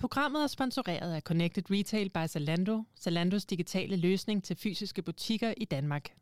Programmet 0.00 0.42
er 0.42 0.46
sponsoreret 0.46 1.12
af 1.12 1.22
Connected 1.22 1.70
Retail 1.70 2.10
by 2.10 2.26
Zalando, 2.26 2.82
Zalandos 3.00 3.44
digitale 3.44 3.96
løsning 3.96 4.44
til 4.44 4.56
fysiske 4.56 5.02
butikker 5.02 5.54
i 5.56 5.64
Danmark. 5.64 6.12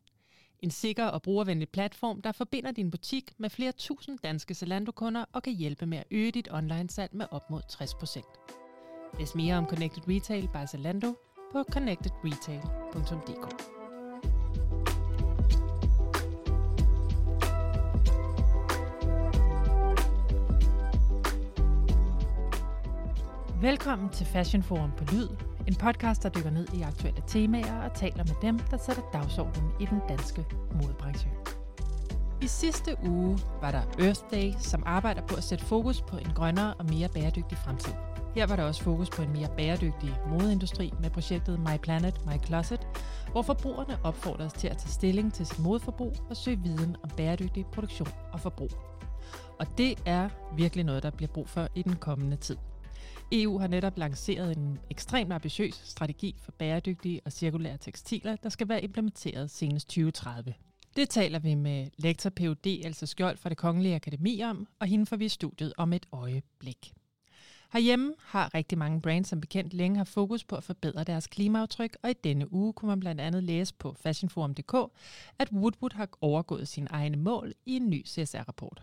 En 0.60 0.71
sikker 0.71 1.04
og 1.04 1.23
brugervenlig 1.23 1.68
platform, 1.68 2.23
der 2.23 2.33
forbinder 2.33 2.73
din 2.73 2.91
butik 2.91 3.33
med 3.39 3.50
flere 3.50 3.73
tusind 3.73 4.18
danske 4.18 4.54
Zalando-kunder 4.54 5.25
og 5.33 5.42
kan 5.42 5.52
hjælpe 5.52 5.86
med 5.86 5.99
at 5.99 6.04
øge 6.10 6.31
dit 6.31 6.49
online-salg 6.52 7.17
med 7.17 7.26
op 7.31 7.50
mod 7.50 7.62
60%. 7.73 9.19
Læs 9.19 9.35
mere 9.35 9.57
om 9.57 9.67
Connected 9.67 10.09
Retail 10.09 10.49
by 10.49 10.67
Zalando 10.67 11.15
på 11.53 11.65
connectedretail.dk. 11.73 13.76
Velkommen 23.61 24.09
til 24.09 24.27
Fashion 24.27 24.62
Forum 24.62 24.91
på 24.96 25.04
Lyd, 25.12 25.28
en 25.66 25.74
podcast, 25.74 26.23
der 26.23 26.28
dykker 26.28 26.51
ned 26.51 26.66
i 26.74 26.83
aktuelle 26.83 27.23
temaer 27.27 27.83
og 27.83 27.95
taler 27.95 28.24
med 28.24 28.34
dem, 28.42 28.59
der 28.59 28.77
sætter 28.77 29.02
dagsordenen 29.12 29.70
i 29.80 29.87
den 29.87 30.01
danske 30.09 30.45
modebranche. 30.83 31.30
I 32.42 32.47
sidste 32.47 32.97
uge 33.05 33.38
var 33.61 33.70
der 33.70 33.83
Earth 33.98 34.20
Day, 34.30 34.52
som 34.59 34.83
arbejder 34.87 35.23
på 35.27 35.37
at 35.37 35.45
sætte 35.45 35.64
fokus 35.64 36.00
på 36.00 36.16
en 36.16 36.30
grønnere 36.34 36.74
og 36.74 36.84
mere 36.84 37.09
bæredygtig 37.09 37.59
fremtid. 37.59 37.92
Her 38.34 38.47
var 38.47 38.56
der 38.56 38.64
også 38.64 38.83
fokus 38.83 39.11
på 39.11 39.23
en 39.23 39.33
mere 39.33 39.48
bæredygtig 39.56 40.16
modeindustri 40.27 40.92
med 41.00 41.11
projektet 41.11 41.61
My 41.61 41.77
Planet, 41.83 42.20
My 42.27 42.47
Closet, 42.47 42.88
hvor 43.33 43.42
forbrugerne 43.42 43.98
opfordres 44.05 44.52
til 44.52 44.69
at 44.69 44.78
tage 44.78 44.91
stilling 44.91 45.34
til 45.34 45.47
sit 45.47 45.59
modeforbrug 45.59 46.12
og 46.30 46.36
søge 46.36 46.59
viden 46.59 46.97
om 47.02 47.11
bæredygtig 47.16 47.66
produktion 47.66 48.09
og 48.33 48.41
forbrug. 48.41 48.70
Og 49.59 49.66
det 49.78 50.02
er 50.06 50.28
virkelig 50.56 50.84
noget, 50.84 51.02
der 51.02 51.11
bliver 51.11 51.33
brug 51.33 51.48
for 51.48 51.69
i 51.75 51.83
den 51.83 51.97
kommende 51.97 52.36
tid. 52.36 52.56
EU 53.33 53.59
har 53.59 53.66
netop 53.66 53.98
lanceret 53.98 54.56
en 54.56 54.78
ekstremt 54.91 55.33
ambitiøs 55.33 55.74
strategi 55.84 56.37
for 56.42 56.52
bæredygtige 56.52 57.20
og 57.25 57.33
cirkulære 57.33 57.78
tekstiler, 57.78 58.36
der 58.36 58.48
skal 58.48 58.69
være 58.69 58.84
implementeret 58.84 59.50
senest 59.50 59.89
2030. 59.89 60.55
Det 60.97 61.08
taler 61.08 61.39
vi 61.39 61.55
med 61.55 61.86
lektor 61.97 62.31
Ph.D. 62.31 62.66
Elsa 62.66 62.86
altså 62.86 63.06
Skjold 63.06 63.36
fra 63.36 63.48
det 63.48 63.56
Kongelige 63.58 63.94
Akademi 63.94 64.42
om, 64.42 64.66
og 64.81 64.86
hende 64.86 65.06
får 65.06 65.16
vi 65.16 65.25
i 65.25 65.28
studiet 65.28 65.72
om 65.77 65.92
et 65.92 66.06
øjeblik. 66.12 66.92
Herhjemme 67.72 68.14
har 68.20 68.55
rigtig 68.55 68.78
mange 68.78 69.03
brands 69.03 69.28
som 69.28 69.41
bekendt 69.41 69.75
længe 69.75 69.97
har 69.97 70.05
fokus 70.05 70.44
på 70.44 70.56
at 70.56 70.64
forbedre 70.64 71.05
deres 71.05 71.27
klimaaftryk, 71.27 71.97
og 72.03 72.11
i 72.11 72.14
denne 72.25 72.53
uge 72.53 72.72
kunne 72.72 72.88
man 72.88 73.00
blandt 73.00 73.20
andet 73.20 73.44
læse 73.44 73.75
på 73.75 73.97
fashionforum.dk, 74.00 74.75
at 75.38 75.53
Woodwood 75.53 75.94
har 75.94 76.09
overgået 76.20 76.69
sine 76.69 76.88
egne 76.91 77.16
mål 77.16 77.53
i 77.66 77.77
en 77.77 77.91
ny 77.91 78.06
CSR-rapport. 78.06 78.83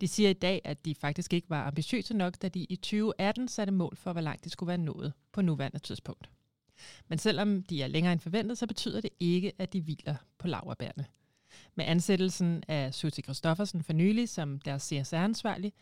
De 0.00 0.08
siger 0.08 0.30
i 0.30 0.32
dag, 0.32 0.60
at 0.64 0.84
de 0.84 0.94
faktisk 0.94 1.32
ikke 1.32 1.50
var 1.50 1.66
ambitiøse 1.66 2.14
nok, 2.14 2.42
da 2.42 2.48
de 2.48 2.64
i 2.64 2.76
2018 2.76 3.48
satte 3.48 3.72
mål 3.72 3.96
for, 3.96 4.12
hvor 4.12 4.20
langt 4.20 4.44
de 4.44 4.50
skulle 4.50 4.68
være 4.68 4.78
nået 4.78 5.12
på 5.32 5.42
nuværende 5.42 5.78
tidspunkt. 5.78 6.30
Men 7.08 7.18
selvom 7.18 7.62
de 7.62 7.82
er 7.82 7.86
længere 7.86 8.12
end 8.12 8.20
forventet, 8.20 8.58
så 8.58 8.66
betyder 8.66 9.00
det 9.00 9.10
ikke, 9.20 9.52
at 9.58 9.72
de 9.72 9.80
hviler 9.80 10.14
på 10.38 10.46
laverbærene. 10.48 11.06
Med 11.74 11.84
ansættelsen 11.84 12.62
af 12.68 12.94
Susie 12.94 13.22
Kristoffersen 13.22 13.82
for 13.82 13.92
nylig 13.92 14.28
som 14.28 14.60
deres 14.60 14.82
CSR-ansvarlig, 14.82 15.72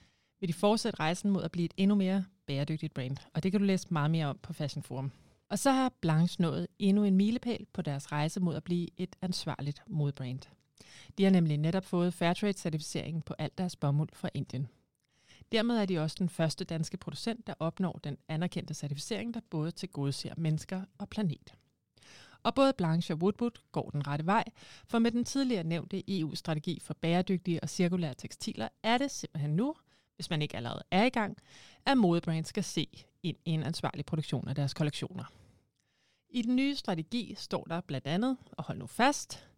vil 0.40 0.48
de 0.48 0.54
fortsætte 0.54 1.00
rejsen 1.00 1.30
mod 1.30 1.42
at 1.42 1.52
blive 1.52 1.64
et 1.64 1.74
endnu 1.76 1.96
mere 1.96 2.24
bæredygtigt 2.46 2.94
brand. 2.94 3.16
Og 3.34 3.42
det 3.42 3.52
kan 3.52 3.60
du 3.60 3.66
læse 3.66 3.86
meget 3.90 4.10
mere 4.10 4.26
om 4.26 4.38
på 4.42 4.52
Fashion 4.52 4.82
Forum. 4.82 5.12
Og 5.48 5.58
så 5.58 5.70
har 5.70 5.92
Blanche 6.00 6.42
nået 6.42 6.66
endnu 6.78 7.04
en 7.04 7.16
milepæl 7.16 7.66
på 7.72 7.82
deres 7.82 8.12
rejse 8.12 8.40
mod 8.40 8.54
at 8.54 8.64
blive 8.64 8.88
et 8.96 9.16
ansvarligt 9.22 9.82
modbrand. 9.86 10.40
De 11.18 11.24
har 11.24 11.30
nemlig 11.30 11.58
netop 11.58 11.84
fået 11.84 12.14
Fairtrade-certificeringen 12.14 13.22
på 13.22 13.34
alt 13.38 13.58
deres 13.58 13.76
bomuld 13.76 14.08
fra 14.12 14.28
Indien. 14.34 14.68
Dermed 15.52 15.78
er 15.78 15.86
de 15.86 15.98
også 15.98 16.16
den 16.18 16.28
første 16.28 16.64
danske 16.64 16.96
producent, 16.96 17.46
der 17.46 17.54
opnår 17.58 18.00
den 18.04 18.16
anerkendte 18.28 18.74
certificering, 18.74 19.34
der 19.34 19.40
både 19.50 19.70
tilgodeser 19.70 20.28
gode 20.28 20.40
mennesker 20.40 20.84
og 20.98 21.08
planet. 21.08 21.54
Og 22.42 22.54
både 22.54 22.72
Blanche 22.72 23.14
og 23.14 23.18
Woodwood 23.18 23.62
går 23.72 23.90
den 23.90 24.06
rette 24.06 24.26
vej, 24.26 24.44
for 24.86 24.98
med 24.98 25.10
den 25.10 25.24
tidligere 25.24 25.64
nævnte 25.64 26.20
EU-strategi 26.20 26.80
for 26.80 26.94
bæredygtige 26.94 27.62
og 27.62 27.68
cirkulære 27.68 28.14
tekstiler 28.14 28.68
er 28.82 28.98
det 28.98 29.10
simpelthen 29.10 29.56
nu, 29.56 29.74
hvis 30.16 30.30
man 30.30 30.42
ikke 30.42 30.56
allerede 30.56 30.82
er 30.90 31.04
i 31.04 31.08
gang, 31.08 31.38
at 31.86 31.98
modebrands 31.98 32.48
skal 32.48 32.64
se 32.64 32.86
ind 33.22 33.36
i 33.44 33.50
en 33.50 33.62
ansvarlig 33.62 34.06
produktion 34.06 34.48
af 34.48 34.54
deres 34.54 34.74
kollektioner. 34.74 35.24
I 36.30 36.42
den 36.42 36.56
nye 36.56 36.74
strategi 36.74 37.34
står 37.38 37.64
der 37.64 37.80
blandt 37.80 38.06
andet, 38.06 38.36
og 38.52 38.64
hold 38.64 38.78
nu 38.78 38.86
fast, 38.86 39.48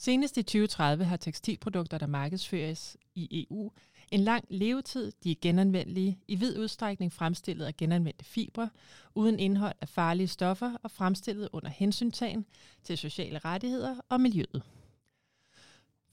Senest 0.00 0.36
i 0.36 0.42
2030 0.42 1.04
har 1.04 1.16
tekstilprodukter, 1.16 1.98
der 1.98 2.06
markedsføres 2.06 2.96
i 3.14 3.46
EU, 3.50 3.72
en 4.10 4.20
lang 4.20 4.44
levetid. 4.48 5.12
De 5.24 5.30
er 5.30 5.34
genanvendelige, 5.40 6.18
i 6.28 6.34
vid 6.34 6.58
udstrækning 6.58 7.12
fremstillet 7.12 7.64
af 7.64 7.76
genanvendte 7.76 8.24
fibre, 8.24 8.70
uden 9.14 9.38
indhold 9.38 9.74
af 9.80 9.88
farlige 9.88 10.28
stoffer 10.28 10.76
og 10.82 10.90
fremstillet 10.90 11.48
under 11.52 11.68
hensyntagen 11.68 12.46
til 12.84 12.98
sociale 12.98 13.38
rettigheder 13.38 13.96
og 14.08 14.20
miljøet. 14.20 14.62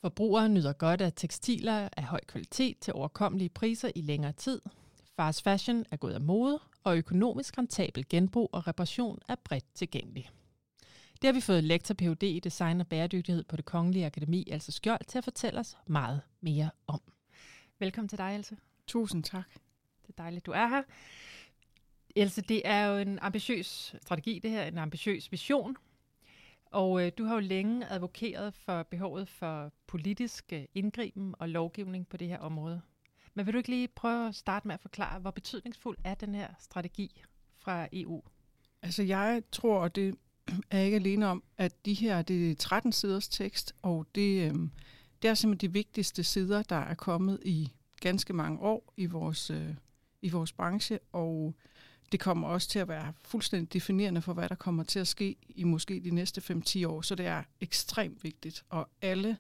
Forbrugere 0.02 0.50
nyder 0.50 0.74
godt 0.74 1.02
af 1.02 1.14
tekstiler 1.16 1.90
af 1.98 2.04
høj 2.04 2.22
kvalitet 2.28 2.80
til 2.80 2.94
overkommelige 2.94 3.50
priser 3.50 3.92
i 3.96 4.02
længere 4.02 4.34
tid. 4.34 4.62
Fast 5.16 5.44
fashion 5.44 5.86
er 5.92 5.98
gået 5.98 6.14
af 6.14 6.22
mode, 6.22 6.60
og 6.84 6.98
økonomisk 6.98 7.58
rentabel 7.58 8.10
genbrug 8.10 8.50
og 8.52 8.68
reparation 8.68 9.20
er 9.28 9.36
bredt 9.44 9.66
tilgængelig. 9.76 10.30
Det 11.22 11.28
har 11.28 11.34
vi 11.34 11.42
fået 11.42 11.64
lektor 11.64 11.96
Ph.D. 11.96 12.24
i 12.24 12.40
design 12.40 12.82
og 12.82 12.88
bæredygtighed 12.88 13.44
på 13.44 13.56
det 13.56 13.66
Kongelige 13.66 14.06
Akademi, 14.06 14.48
altså 14.52 14.72
Skjold, 14.72 15.06
til 15.08 15.18
at 15.18 15.24
fortælle 15.24 15.60
os 15.60 15.78
meget 15.88 16.22
mere 16.42 16.70
om. 16.88 17.02
Velkommen 17.80 18.10
til 18.10 18.18
dig, 18.18 18.36
Else. 18.36 18.58
Tusind 18.88 19.24
tak. 19.24 19.50
Det 20.02 20.10
er 20.10 20.24
dejligt, 20.24 20.46
du 20.46 20.52
er 20.52 20.68
her. 20.68 20.84
Else, 22.16 22.42
det 22.42 22.62
er 22.66 22.86
jo 22.86 22.98
en 22.98 23.20
ambitiøs 23.20 23.96
strategi, 24.02 24.40
det 24.40 24.52
her, 24.52 24.64
en 24.64 24.78
ambitiøs 24.78 25.32
vision. 25.32 25.78
Og 26.66 27.06
øh, 27.06 27.12
du 27.18 27.24
har 27.26 27.34
jo 27.34 27.40
længe 27.40 27.90
advokeret 27.90 28.54
for 28.54 28.84
behovet 28.84 29.30
for 29.30 29.72
politisk 29.88 30.54
øh, 30.54 30.64
indgriben 30.74 31.36
og 31.40 31.50
lovgivning 31.50 32.08
på 32.08 32.18
det 32.18 32.28
her 32.28 32.40
område. 32.40 32.82
Men 33.34 33.46
vil 33.46 33.54
du 33.54 33.58
ikke 33.58 33.70
lige 33.70 33.88
prøve 33.88 34.28
at 34.28 34.36
starte 34.36 34.68
med 34.68 34.74
at 34.74 34.82
forklare, 34.82 35.20
hvor 35.20 35.32
betydningsfuld 35.32 35.98
er 36.04 36.16
den 36.16 36.36
her 36.36 36.48
strategi 36.60 37.24
fra 37.58 37.88
EU? 37.94 38.24
Altså 38.82 39.04
jeg 39.04 39.44
tror, 39.52 39.80
og 39.80 39.96
det 39.96 40.16
er 40.72 40.80
ikke 40.80 40.96
alene 40.96 41.28
om, 41.28 41.44
at 41.58 41.86
de 41.86 41.94
her 41.94 42.22
det 42.22 42.52
er 42.52 42.56
13 42.56 42.92
siders 42.92 43.28
tekst, 43.28 43.76
og 43.82 44.06
det, 44.16 44.52
øh, 44.52 44.56
det 45.22 45.30
er 45.30 45.34
simpelthen 45.34 45.70
de 45.70 45.74
vigtigste 45.74 46.24
sider, 46.24 46.64
der 46.64 46.76
er 46.76 46.94
kommet 46.94 47.40
i 47.46 47.72
ganske 48.02 48.34
mange 48.34 48.60
år 48.60 48.94
i 48.98 49.06
vores, 49.06 49.50
øh, 49.50 49.70
i 50.22 50.30
vores 50.30 50.52
branche, 50.52 51.00
og 51.14 51.56
det 52.12 52.20
kommer 52.20 52.48
også 52.48 52.70
til 52.70 52.80
at 52.80 52.88
være 52.88 53.14
fuldstændig 53.22 53.74
definerende 53.74 54.22
for, 54.22 54.34
hvad 54.34 54.50
der 54.50 54.56
kommer 54.56 54.84
til 54.84 55.00
at 55.00 55.08
ske 55.08 55.36
i 55.50 55.64
måske 55.64 56.00
de 56.00 56.10
næste 56.12 56.42
5-10 56.42 56.88
år. 56.88 57.02
Så 57.02 57.16
det 57.16 57.26
er 57.26 57.44
ekstremt 57.62 58.24
vigtigt, 58.24 58.64
og 58.70 58.90
alle 59.02 59.38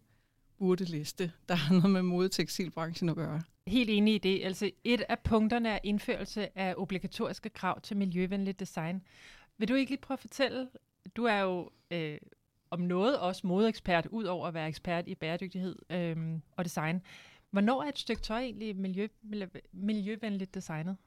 burde 0.58 0.86
læse 0.86 1.16
det, 1.18 1.32
der 1.50 1.56
har 1.56 1.76
noget 1.76 1.90
med 1.90 2.02
modetekstilbranchen 2.02 3.10
at 3.10 3.16
gøre. 3.16 3.42
Helt 3.68 3.90
enig 3.90 4.16
i 4.16 4.18
det. 4.18 4.42
Altså 4.44 4.72
et 4.84 5.02
af 5.10 5.20
punkterne 5.20 5.70
er 5.70 5.80
indførelse 5.84 6.58
af 6.58 6.74
obligatoriske 6.78 7.50
krav 7.50 7.82
til 7.82 7.98
miljøvenligt 7.98 8.60
design. 8.60 9.02
Vil 9.58 9.68
du 9.68 9.74
ikke 9.74 9.92
lige 9.92 10.02
prøve 10.02 10.16
at 10.16 10.20
fortælle, 10.20 10.68
du 11.16 11.24
er 11.24 11.40
jo 11.40 11.70
øh, 11.92 12.18
om 12.72 12.80
noget 12.80 13.20
også 13.20 13.48
modeekspert, 13.48 14.06
ud 14.06 14.24
over 14.24 14.48
at 14.48 14.54
være 14.54 14.68
ekspert 14.68 15.08
i 15.08 15.16
bæredygtighed 15.16 15.76
øh, 15.90 16.40
og 16.52 16.66
design. 16.66 17.02
Hvornår 17.52 17.84
er 17.84 17.88
et 17.90 18.00
stykke 18.00 18.22
tøj 18.22 18.42
egentlig 18.42 18.76
miljø, 18.76 19.08
miljøvenligt 19.72 20.54
designet? 20.54 20.98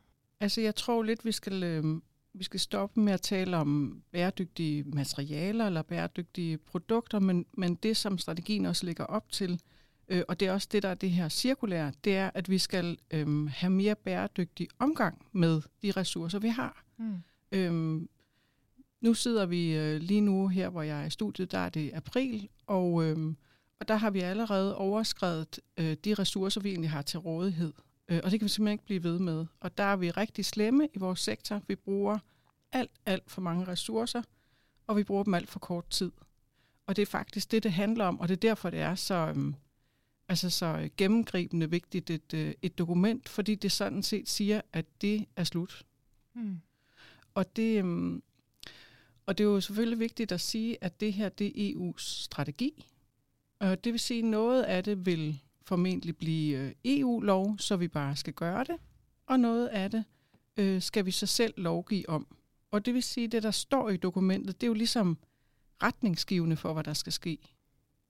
Altså 0.41 0.61
jeg 0.61 0.75
tror 0.75 1.03
lidt, 1.03 1.25
vi 1.25 1.33
skal, 1.33 1.63
øh, 1.63 1.85
vi 2.35 2.45
skal 2.45 2.61
stoppe 2.61 3.01
med 3.01 3.13
at 3.13 3.21
tale 3.21 3.57
om 3.57 4.03
bæredygtige 4.13 4.85
materialer 4.85 5.67
eller 5.67 5.83
bæredygtige 5.83 6.59
produkter, 6.59 7.19
men, 7.19 7.47
men 7.53 7.75
det, 7.75 7.97
som 7.97 8.19
strategien 8.19 8.67
også 8.67 8.87
ligger 8.87 9.05
op 9.05 9.33
til, 9.33 9.61
øh, 10.09 10.23
og 10.29 10.41
det 10.41 10.49
er 10.49 10.53
også 10.53 10.69
det, 10.73 10.83
der 10.83 10.89
er 10.89 10.95
det 10.95 11.11
her 11.11 11.29
cirkulære, 11.29 11.93
det 12.05 12.17
er, 12.17 12.31
at 12.35 12.51
vi 12.51 12.59
skal 12.59 12.99
øh, 13.11 13.49
have 13.49 13.71
mere 13.71 13.95
bæredygtig 13.95 14.69
omgang 14.79 15.27
med 15.33 15.63
de 15.83 15.91
ressourcer, 15.91 16.39
vi 16.39 16.49
har. 16.49 16.85
Mm. 16.99 17.23
Øhm, 17.53 18.09
nu 19.01 19.15
sidder 19.15 19.47
vi 19.47 19.77
øh, 19.77 20.01
lige 20.01 20.21
nu 20.21 20.49
her, 20.49 20.69
hvor 20.69 20.83
jeg 20.83 21.03
er 21.03 21.07
i 21.07 21.11
studiet, 21.11 21.53
der 21.53 21.59
er 21.59 21.69
det 21.69 21.91
april, 21.95 22.49
og, 22.67 23.05
øh, 23.05 23.35
og 23.81 23.89
der 23.89 23.97
har 23.97 24.11
vi 24.11 24.21
allerede 24.21 24.77
overskrevet 24.77 25.61
øh, 25.77 25.97
de 26.05 26.15
ressourcer, 26.15 26.61
vi 26.61 26.69
egentlig 26.69 26.91
har 26.91 27.03
til 27.03 27.19
rådighed. 27.19 27.73
Øh, 28.09 28.21
og 28.25 28.31
det 28.31 28.41
kan 28.41 28.45
vi 28.45 28.49
simpelthen 28.49 28.75
ikke 28.75 28.85
blive 28.85 29.03
ved 29.03 29.19
med. 29.19 29.47
Og 29.61 29.79
der 29.79 29.85
er 29.85 29.97
vi 29.97 30.11
rigtig 30.11 30.45
slemme 30.45 30.89
i 30.95 30.99
vores 30.99 31.21
sektor. 31.21 31.63
Vi 31.67 31.75
bruger 31.75 32.19
alt, 32.73 32.91
alt 33.07 33.31
for 33.31 33.41
mange 33.41 33.67
ressourcer, 33.67 34.23
og 34.87 34.97
vi 34.97 35.05
bruger 35.05 35.25
dem 35.25 35.35
alt 35.35 35.49
for 35.49 35.59
kort 35.59 35.89
tid. 35.91 36.13
Og 36.87 36.97
det 36.97 37.03
er 37.03 37.07
faktisk 37.07 37.51
det, 37.51 37.63
det 37.63 37.73
handler 37.73 38.05
om, 38.05 38.21
og 38.21 38.29
det 38.29 38.35
er 38.35 38.49
derfor, 38.49 38.71
det 38.71 38.81
er 38.81 38.95
så, 38.95 39.33
øh, 39.37 39.55
altså 40.29 40.51
så 40.51 40.89
gennemgribende 40.97 41.71
vigtigt 41.71 42.11
et, 42.11 42.35
øh, 42.35 42.55
et 42.63 42.79
dokument, 42.79 43.29
fordi 43.29 43.55
det 43.55 43.73
sådan 43.73 44.03
set 44.03 44.29
siger, 44.29 44.61
at 44.73 44.87
det 45.01 45.27
er 45.37 45.45
slut. 45.45 45.87
Hmm. 46.35 46.61
Og 47.35 47.57
det, 47.57 47.85
øh, 47.85 48.21
og 49.29 49.39
det 49.39 49.45
er 49.45 49.49
jo 49.49 49.61
selvfølgelig 49.61 49.99
vigtigt 49.99 50.33
at 50.33 50.41
sige, 50.41 50.85
at 50.85 51.01
det 51.01 51.13
her 51.13 51.29
det 51.29 51.47
er 51.47 51.75
EU's 51.75 51.99
strategi. 51.99 52.87
Og 53.59 53.85
det 53.85 53.93
vil 53.93 54.01
sige, 54.01 54.19
at 54.19 54.25
noget 54.25 54.63
af 54.63 54.85
det 54.85 55.07
vil 55.07 55.41
formentlig 55.63 56.17
blive 56.17 56.59
øh, 56.59 56.73
EU-lov, 56.85 57.59
så 57.59 57.77
vi 57.77 57.89
bare 57.89 58.17
skal 58.17 58.33
gøre 58.33 58.65
det. 58.65 58.77
Og 59.27 59.41
noget 59.41 59.67
af 59.67 59.91
det 59.91 60.05
øh, 60.57 60.83
skal 60.83 61.07
vi 61.07 61.11
så 61.11 61.27
selv 61.27 61.55
lovgive 61.57 62.09
om. 62.09 62.37
Og 62.71 62.87
det 62.87 62.95
vil 62.95 63.03
sige, 63.03 63.25
at 63.25 63.33
det, 63.33 63.43
der 63.43 63.51
står 63.51 63.91
i 63.91 63.97
dokumentet, 63.97 64.61
det 64.61 64.67
er 64.67 64.69
jo 64.69 64.75
ligesom 64.75 65.19
retningsgivende 65.83 66.57
for, 66.57 66.73
hvad 66.73 66.85
der 66.85 66.95
skal 66.95 67.13
ske. 67.13 67.39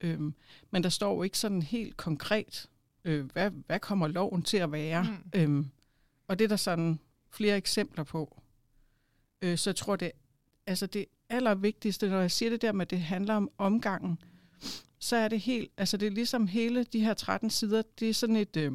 Øhm, 0.01 0.35
men 0.71 0.83
der 0.83 0.89
står 0.89 1.15
jo 1.15 1.23
ikke 1.23 1.39
sådan 1.39 1.63
helt 1.63 1.97
konkret, 1.97 2.69
øh, 3.05 3.33
hvad, 3.33 3.51
hvad 3.51 3.81
kommer 3.81 4.09
loven 4.09 4.43
til 4.43 4.57
at 4.57 4.73
være. 4.73 5.03
Mm. 5.03 5.41
Øhm, 5.41 5.71
og 6.29 6.39
det 6.39 6.45
er 6.45 6.49
der 6.49 6.57
sådan 6.57 6.99
flere 7.31 7.57
eksempler 7.57 8.05
på. 8.05 8.43
Øh, 9.43 9.59
så 9.59 9.71
jeg 9.71 9.77
tror, 9.77 9.97
det, 9.97 10.13
altså 10.69 10.87
det 10.87 11.05
allervigtigste, 11.29 12.09
når 12.09 12.21
jeg 12.21 12.31
siger 12.31 12.51
det 12.51 12.63
der 12.63 12.73
med, 12.73 12.87
at 12.87 12.91
det 12.91 13.01
handler 13.01 13.35
om 13.35 13.51
omgangen, 13.59 14.19
så 14.99 15.17
er 15.17 15.29
det 15.29 15.41
helt, 15.41 15.71
altså 15.77 15.97
det 15.97 16.07
er 16.07 16.11
ligesom 16.11 16.47
hele 16.47 16.85
de 16.85 17.01
her 17.01 17.15
13 17.15 17.51
sider, 17.51 17.83
det 18.01 18.09
er 18.11 18.15
sådan 18.15 18.37
et 18.37 18.57
øh, 18.57 18.73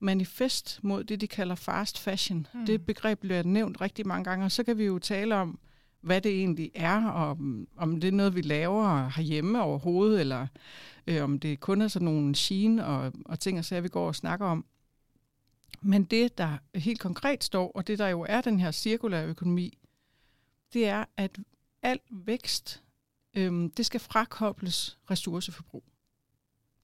manifest 0.00 0.80
mod 0.82 1.04
det, 1.04 1.20
de 1.20 1.26
kalder 1.26 1.54
fast 1.54 1.98
fashion. 1.98 2.46
Mm. 2.54 2.66
Det 2.66 2.86
begreb 2.86 3.20
bliver 3.20 3.42
nævnt 3.42 3.80
rigtig 3.80 4.06
mange 4.06 4.24
gange, 4.24 4.44
og 4.44 4.52
så 4.52 4.64
kan 4.64 4.78
vi 4.78 4.84
jo 4.84 4.98
tale 4.98 5.36
om, 5.36 5.58
hvad 6.00 6.20
det 6.20 6.32
egentlig 6.32 6.70
er, 6.74 7.04
og 7.04 7.30
om, 7.30 7.68
om 7.76 8.00
det 8.00 8.08
er 8.08 8.12
noget, 8.12 8.34
vi 8.34 8.40
laver 8.40 9.08
herhjemme 9.08 9.62
overhovedet, 9.62 10.20
eller 10.20 10.46
øh, 11.06 11.24
om 11.24 11.38
det 11.38 11.60
kun 11.60 11.80
er 11.80 11.88
sådan 11.88 12.04
nogle 12.04 12.34
skin 12.34 12.78
og, 12.78 13.12
og 13.24 13.40
ting 13.40 13.58
og 13.58 13.64
sager, 13.64 13.80
vi 13.80 13.88
går 13.88 14.06
og 14.06 14.14
snakker 14.14 14.46
om. 14.46 14.64
Men 15.82 16.04
det, 16.04 16.38
der 16.38 16.58
helt 16.74 17.00
konkret 17.00 17.44
står, 17.44 17.70
og 17.74 17.86
det 17.86 17.98
der 17.98 18.08
jo 18.08 18.26
er 18.28 18.40
den 18.40 18.60
her 18.60 18.70
cirkulære 18.70 19.26
økonomi, 19.26 19.78
det 20.74 20.86
er, 20.88 21.04
at 21.16 21.38
al 21.82 22.00
vækst, 22.10 22.82
øh, 23.36 23.70
det 23.76 23.86
skal 23.86 24.00
frakobles 24.00 24.98
ressourceforbrug. 25.10 25.84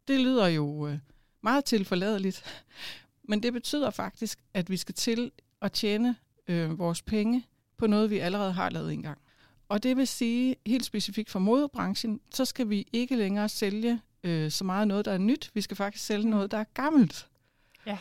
Det 0.09 0.21
lyder 0.21 0.47
jo 0.47 0.87
øh, 0.87 0.99
meget 1.41 1.65
tilforladeligt, 1.65 2.45
men 3.29 3.43
det 3.43 3.53
betyder 3.53 3.91
faktisk, 3.91 4.39
at 4.55 4.71
vi 4.71 4.77
skal 4.77 4.95
til 4.95 5.33
at 5.63 5.73
tjene 5.73 6.17
øh, 6.49 6.79
vores 6.79 7.03
penge 7.03 7.47
på 7.77 7.87
noget, 7.87 8.11
vi 8.11 8.19
allerede 8.19 8.53
har 8.53 8.71
lavet 8.71 8.93
engang. 8.93 9.19
Og 9.69 9.83
det 9.83 9.97
vil 9.97 10.07
sige, 10.07 10.57
helt 10.67 10.85
specifikt 10.85 11.31
for 11.31 11.39
modebranchen, 11.39 12.21
så 12.31 12.45
skal 12.45 12.69
vi 12.69 12.87
ikke 12.93 13.17
længere 13.17 13.49
sælge 13.49 14.01
øh, 14.23 14.51
så 14.51 14.65
meget 14.65 14.89
noget, 14.89 15.05
der 15.05 15.13
er 15.13 15.19
nyt. 15.19 15.51
Vi 15.55 15.61
skal 15.61 15.77
faktisk 15.77 16.05
sælge 16.05 16.25
mm. 16.25 16.31
noget, 16.31 16.51
der 16.51 16.59
er 16.59 16.65
gammelt. 16.65 17.29
Ja. 17.87 17.99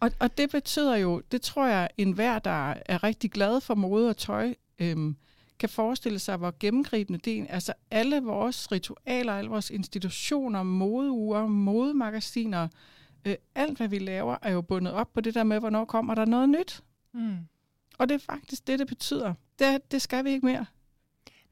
Og, 0.00 0.12
og 0.18 0.38
det 0.38 0.50
betyder 0.50 0.96
jo, 0.96 1.22
det 1.32 1.42
tror 1.42 1.66
jeg, 1.66 1.88
en 1.96 2.12
hver, 2.12 2.38
der 2.38 2.74
er 2.86 3.02
rigtig 3.02 3.30
glad 3.30 3.60
for 3.60 3.74
mode 3.74 4.08
og 4.08 4.16
tøj, 4.16 4.54
øhm, 4.78 5.16
kan 5.58 5.68
forestille 5.68 6.18
sig, 6.18 6.36
hvor 6.36 6.54
gennemgribende 6.60 7.18
det 7.18 7.38
er. 7.38 7.46
Altså 7.48 7.72
alle 7.90 8.20
vores 8.22 8.72
ritualer, 8.72 9.32
alle 9.32 9.50
vores 9.50 9.70
institutioner, 9.70 10.62
modeuger, 10.62 11.46
modemagasiner, 11.46 12.68
øh, 13.26 13.34
alt 13.54 13.76
hvad 13.76 13.88
vi 13.88 13.98
laver, 13.98 14.36
er 14.42 14.52
jo 14.52 14.62
bundet 14.62 14.92
op 14.92 15.12
på 15.12 15.20
det 15.20 15.34
der 15.34 15.44
med, 15.44 15.58
hvornår 15.60 15.84
kommer 15.84 16.14
der 16.14 16.24
noget 16.24 16.48
nyt. 16.48 16.82
Mm. 17.12 17.36
Og 17.98 18.08
det 18.08 18.14
er 18.14 18.18
faktisk 18.18 18.66
det, 18.66 18.78
det 18.78 18.86
betyder. 18.86 19.34
Det, 19.58 19.92
det 19.92 20.02
skal 20.02 20.24
vi 20.24 20.30
ikke 20.30 20.46
mere. 20.46 20.66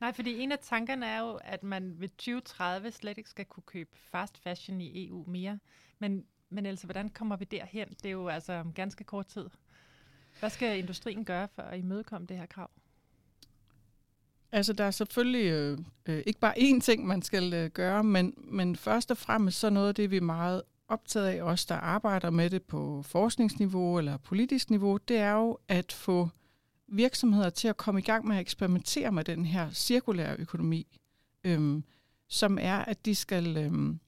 Nej, 0.00 0.12
fordi 0.12 0.38
en 0.38 0.52
af 0.52 0.58
tankerne 0.58 1.06
er 1.06 1.20
jo, 1.20 1.38
at 1.44 1.62
man 1.62 1.94
ved 2.00 2.08
2030 2.08 2.90
slet 2.90 3.18
ikke 3.18 3.30
skal 3.30 3.44
kunne 3.44 3.62
købe 3.66 3.90
fast 3.94 4.38
fashion 4.38 4.80
i 4.80 5.08
EU 5.08 5.24
mere. 5.28 5.58
Men, 5.98 6.24
men 6.50 6.66
altså, 6.66 6.86
hvordan 6.86 7.08
kommer 7.08 7.36
vi 7.36 7.44
derhen? 7.44 7.88
Det 7.88 8.06
er 8.06 8.10
jo 8.10 8.28
altså 8.28 8.52
om 8.52 8.72
ganske 8.72 9.04
kort 9.04 9.26
tid. 9.26 9.50
Hvad 10.40 10.50
skal 10.50 10.78
industrien 10.78 11.24
gøre 11.24 11.48
for 11.48 11.62
at 11.62 11.78
imødekomme 11.78 12.26
det 12.26 12.36
her 12.36 12.46
krav? 12.46 12.70
Altså, 14.54 14.72
der 14.72 14.84
er 14.84 14.90
selvfølgelig 14.90 15.44
øh, 15.44 15.78
øh, 16.06 16.22
ikke 16.26 16.40
bare 16.40 16.58
én 16.58 16.80
ting, 16.80 17.06
man 17.06 17.22
skal 17.22 17.54
øh, 17.54 17.70
gøre, 17.70 18.04
men, 18.04 18.34
men 18.36 18.76
først 18.76 19.10
og 19.10 19.16
fremmest 19.16 19.58
så 19.58 19.70
noget 19.70 19.88
af 19.88 19.94
det, 19.94 20.10
vi 20.10 20.16
er 20.16 20.20
meget 20.20 20.62
optaget 20.88 21.26
af, 21.26 21.42
os 21.42 21.66
der 21.66 21.74
arbejder 21.74 22.30
med 22.30 22.50
det 22.50 22.62
på 22.62 23.02
forskningsniveau 23.02 23.98
eller 23.98 24.16
politisk 24.16 24.70
niveau, 24.70 24.96
det 24.96 25.16
er 25.16 25.32
jo 25.32 25.58
at 25.68 25.92
få 25.92 26.28
virksomheder 26.88 27.50
til 27.50 27.68
at 27.68 27.76
komme 27.76 28.00
i 28.00 28.02
gang 28.02 28.26
med 28.26 28.36
at 28.36 28.40
eksperimentere 28.40 29.12
med 29.12 29.24
den 29.24 29.44
her 29.44 29.70
cirkulære 29.70 30.36
økonomi, 30.38 30.98
øhm, 31.44 31.84
som 32.28 32.58
er, 32.60 32.78
at 32.78 33.06
de 33.06 33.14
skal, 33.14 33.56
øhm, 33.56 34.00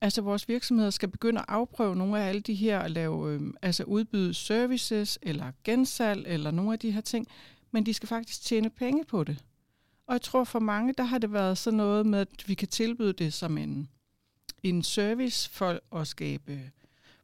altså 0.00 0.22
vores 0.22 0.48
virksomheder 0.48 0.90
skal 0.90 1.08
begynde 1.08 1.40
at 1.40 1.46
afprøve 1.48 1.96
nogle 1.96 2.20
af 2.20 2.28
alle 2.28 2.40
de 2.40 2.54
her, 2.54 2.78
at 2.78 2.90
lave, 2.90 3.32
øhm, 3.32 3.54
altså 3.62 3.84
udbyde 3.84 4.34
services 4.34 5.18
eller 5.22 5.52
gensalg 5.64 6.26
eller 6.26 6.50
nogle 6.50 6.72
af 6.72 6.78
de 6.78 6.90
her 6.90 7.00
ting, 7.00 7.26
men 7.70 7.86
de 7.86 7.94
skal 7.94 8.08
faktisk 8.08 8.42
tjene 8.42 8.70
penge 8.70 9.04
på 9.04 9.24
det. 9.24 9.44
Og 10.08 10.12
jeg 10.12 10.22
tror 10.22 10.44
for 10.44 10.58
mange, 10.58 10.94
der 10.98 11.04
har 11.04 11.18
det 11.18 11.32
været 11.32 11.58
sådan 11.58 11.76
noget 11.76 12.06
med, 12.06 12.18
at 12.18 12.48
vi 12.48 12.54
kan 12.54 12.68
tilbyde 12.68 13.12
det 13.12 13.32
som 13.32 13.58
en 13.58 13.88
en 14.62 14.82
service 14.82 15.50
for 15.50 15.96
at 16.00 16.08
skabe 16.08 16.70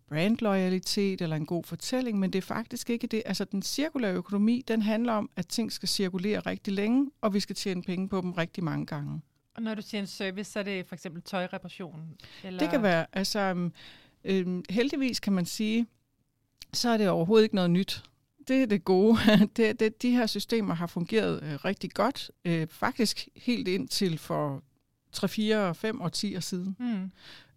brandloyalitet 0.09 1.21
eller 1.21 1.37
en 1.37 1.47
god 1.47 1.65
fortælling, 1.65 2.19
men 2.19 2.33
det 2.33 2.39
er 2.39 2.43
faktisk 2.43 2.91
ikke 2.91 3.07
det. 3.07 3.23
Altså 3.27 3.45
den 3.45 3.63
cirkulære 3.63 4.15
økonomi, 4.15 4.65
den 4.69 4.83
handler 4.83 5.13
om, 5.13 5.31
at 5.37 5.49
ting 5.49 5.73
skal 5.73 5.89
cirkulere 5.89 6.41
rigtig 6.41 6.73
længe, 6.73 7.11
og 7.21 7.35
vi 7.35 7.41
skal 7.41 7.57
tjene 7.57 7.83
penge 7.83 8.09
på 8.09 8.21
dem 8.21 8.33
rigtig 8.33 8.65
mange 8.65 8.87
gange. 8.87 9.21
Og 9.55 9.63
når 9.63 9.75
du 9.75 9.83
siger 9.83 10.01
en 10.01 10.07
service, 10.07 10.53
så 10.53 10.59
er 10.59 10.63
det 10.63 10.87
for 10.87 10.95
eksempel 10.95 11.23
tøjreparation? 11.23 12.17
Eller? 12.45 12.59
Det 12.59 12.71
kan 12.71 12.83
være, 12.83 13.07
altså 13.13 13.71
øh, 14.25 14.63
heldigvis 14.71 15.21
kan 15.21 15.33
man 15.33 15.47
sige, 15.47 15.87
så 16.73 16.89
er 16.89 16.97
det 16.97 17.09
overhovedet 17.09 17.45
ikke 17.45 17.55
noget 17.55 17.71
nyt. 17.71 18.03
Det 18.49 18.63
er 18.63 18.67
det 18.67 18.85
gode. 18.85 19.19
Det, 19.57 19.81
det, 19.81 20.03
de 20.03 20.11
her 20.11 20.27
systemer 20.27 20.75
har 20.75 20.87
fungeret 20.87 21.43
øh, 21.43 21.55
rigtig 21.65 21.91
godt, 21.91 22.31
øh, 22.45 22.67
faktisk 22.71 23.29
helt 23.37 23.69
indtil 23.69 24.19
for 24.19 24.63
3-4-5 25.17 26.03
årtier 26.03 26.41
siden. 26.41 26.77
Mm. 26.79 27.11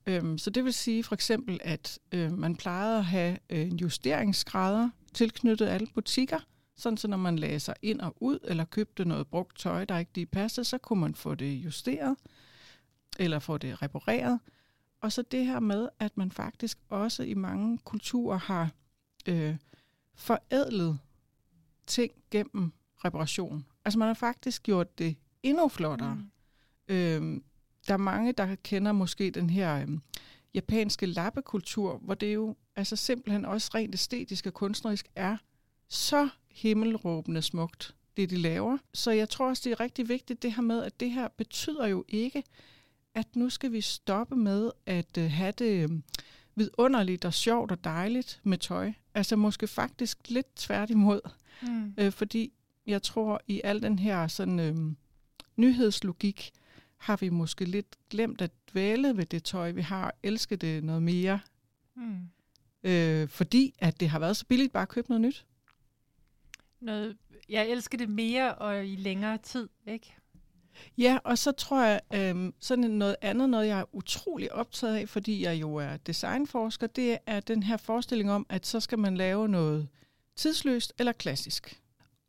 Øhm, 0.07 0.37
så 0.37 0.49
det 0.49 0.63
vil 0.65 0.73
sige 0.73 1.03
for 1.03 1.13
eksempel, 1.13 1.59
at 1.63 1.99
øh, 2.11 2.37
man 2.37 2.55
plejede 2.55 2.97
at 2.97 3.05
have 3.05 3.37
øh, 3.49 3.81
justeringsgrader 3.81 4.89
tilknyttet 5.13 5.67
alle 5.67 5.87
butikker, 5.93 6.39
sådan 6.75 6.97
så 6.97 7.07
når 7.07 7.17
man 7.17 7.39
lagde 7.39 7.59
sig 7.59 7.75
ind 7.81 8.01
og 8.01 8.15
ud, 8.19 8.39
eller 8.43 8.65
købte 8.65 9.05
noget 9.05 9.27
brugt 9.27 9.59
tøj, 9.59 9.85
der 9.85 9.97
ikke 9.97 10.11
lige 10.15 10.25
passede, 10.25 10.65
så 10.65 10.77
kunne 10.77 11.01
man 11.01 11.15
få 11.15 11.35
det 11.35 11.53
justeret, 11.53 12.15
eller 13.19 13.39
få 13.39 13.57
det 13.57 13.81
repareret. 13.81 14.39
Og 15.01 15.11
så 15.11 15.21
det 15.21 15.45
her 15.45 15.59
med, 15.59 15.89
at 15.99 16.17
man 16.17 16.31
faktisk 16.31 16.77
også 16.89 17.23
i 17.23 17.33
mange 17.33 17.77
kulturer 17.77 18.37
har 18.37 18.69
øh, 19.27 19.55
forædlet 20.17 20.99
ting 21.87 22.11
gennem 22.31 22.71
reparation. 23.05 23.65
Altså 23.85 23.99
man 23.99 24.07
har 24.07 24.13
faktisk 24.13 24.63
gjort 24.63 24.97
det 24.97 25.15
endnu 25.43 25.67
flottere. 25.67 26.15
Mm. 26.15 26.95
Øh, 26.95 27.41
der 27.87 27.93
er 27.93 27.97
mange, 27.97 28.31
der 28.31 28.55
kender 28.55 28.91
måske 28.91 29.31
den 29.31 29.49
her 29.49 29.81
øh, 29.81 29.87
japanske 30.53 31.05
lappekultur, 31.05 31.97
hvor 31.97 32.13
det 32.13 32.33
jo 32.33 32.55
altså 32.75 32.95
simpelthen 32.95 33.45
også 33.45 33.71
rent 33.75 33.95
æstetisk 33.95 34.45
og 34.45 34.53
kunstnerisk 34.53 35.07
er 35.15 35.37
så 35.87 36.29
himmelråbende 36.51 37.41
smukt, 37.41 37.95
det 38.17 38.29
de 38.29 38.37
laver. 38.37 38.77
Så 38.93 39.11
jeg 39.11 39.29
tror 39.29 39.49
også, 39.49 39.61
det 39.65 39.71
er 39.71 39.79
rigtig 39.79 40.09
vigtigt 40.09 40.43
det 40.43 40.53
her 40.53 40.61
med, 40.61 40.83
at 40.83 40.99
det 40.99 41.11
her 41.11 41.27
betyder 41.27 41.87
jo 41.87 42.05
ikke, 42.07 42.43
at 43.13 43.35
nu 43.35 43.49
skal 43.49 43.71
vi 43.71 43.81
stoppe 43.81 44.35
med 44.35 44.71
at 44.85 45.17
øh, 45.17 45.31
have 45.31 45.51
det 45.51 45.89
øh, 45.89 45.99
vidunderligt 46.57 47.25
og 47.25 47.33
sjovt 47.33 47.71
og 47.71 47.83
dejligt 47.83 48.39
med 48.43 48.57
tøj. 48.57 48.93
Altså 49.13 49.35
måske 49.35 49.67
faktisk 49.67 50.29
lidt 50.29 50.55
tværtimod. 50.55 51.21
Mm. 51.61 51.93
Øh, 51.97 52.11
fordi 52.11 52.53
jeg 52.87 53.03
tror 53.03 53.41
i 53.47 53.61
al 53.63 53.81
den 53.81 53.99
her 53.99 54.27
sådan 54.27 54.59
øh, 54.59 54.75
nyhedslogik, 55.55 56.51
har 56.97 57.17
vi 57.17 57.29
måske 57.29 57.65
lidt 57.65 57.95
glemt 58.09 58.41
at 58.41 58.51
dvæle 58.71 59.17
ved 59.17 59.25
det 59.25 59.43
tøj, 59.43 59.71
vi 59.71 59.81
har, 59.81 60.13
elske 60.23 60.55
det 60.55 60.83
noget 60.83 61.03
mere. 61.03 61.39
Mm. 61.95 62.29
Øh, 62.83 63.27
fordi 63.27 63.73
at 63.79 63.99
det 63.99 64.09
har 64.09 64.19
været 64.19 64.37
så 64.37 64.45
billigt 64.45 64.73
bare 64.73 64.83
at 64.83 64.89
købe 64.89 65.09
noget 65.09 65.21
nyt. 65.21 65.45
Noget, 66.79 67.17
jeg 67.49 67.69
elsker 67.69 67.97
det 67.97 68.09
mere 68.09 68.55
og 68.55 68.87
i 68.87 68.95
længere 68.95 69.37
tid, 69.37 69.69
ikke? 69.87 70.15
Ja, 70.97 71.17
og 71.23 71.37
så 71.37 71.51
tror 71.51 71.83
jeg, 71.83 72.01
øh, 72.13 72.51
sådan 72.59 72.91
noget 72.91 73.15
andet, 73.21 73.49
noget 73.49 73.67
jeg 73.67 73.79
er 73.79 73.95
utrolig 73.95 74.53
optaget 74.53 74.95
af, 74.95 75.09
fordi 75.09 75.43
jeg 75.43 75.61
jo 75.61 75.75
er 75.75 75.97
designforsker, 75.97 76.87
det 76.87 77.17
er 77.25 77.39
den 77.39 77.63
her 77.63 77.77
forestilling 77.77 78.31
om, 78.31 78.45
at 78.49 78.65
så 78.65 78.79
skal 78.79 78.99
man 78.99 79.17
lave 79.17 79.49
noget 79.49 79.87
tidsløst 80.35 80.93
eller 80.99 81.11
klassisk. 81.11 81.81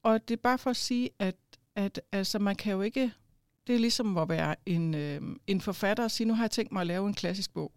Og 0.02 0.28
det 0.28 0.34
er 0.34 0.40
bare 0.42 0.58
for 0.58 0.70
at 0.70 0.76
sige, 0.76 1.10
at, 1.18 1.36
at 1.76 2.00
altså, 2.12 2.38
man 2.38 2.56
kan 2.56 2.72
jo 2.72 2.82
ikke 2.82 3.12
det 3.68 3.74
er 3.74 3.78
ligesom 3.78 4.18
at 4.18 4.28
være 4.28 4.54
en, 4.66 4.94
øh, 4.94 5.20
en 5.46 5.60
forfatter 5.60 6.04
og 6.04 6.10
sige, 6.10 6.26
nu 6.26 6.34
har 6.34 6.44
jeg 6.44 6.50
tænkt 6.50 6.72
mig 6.72 6.80
at 6.80 6.86
lave 6.86 7.08
en 7.08 7.14
klassisk 7.14 7.54
bog. 7.54 7.72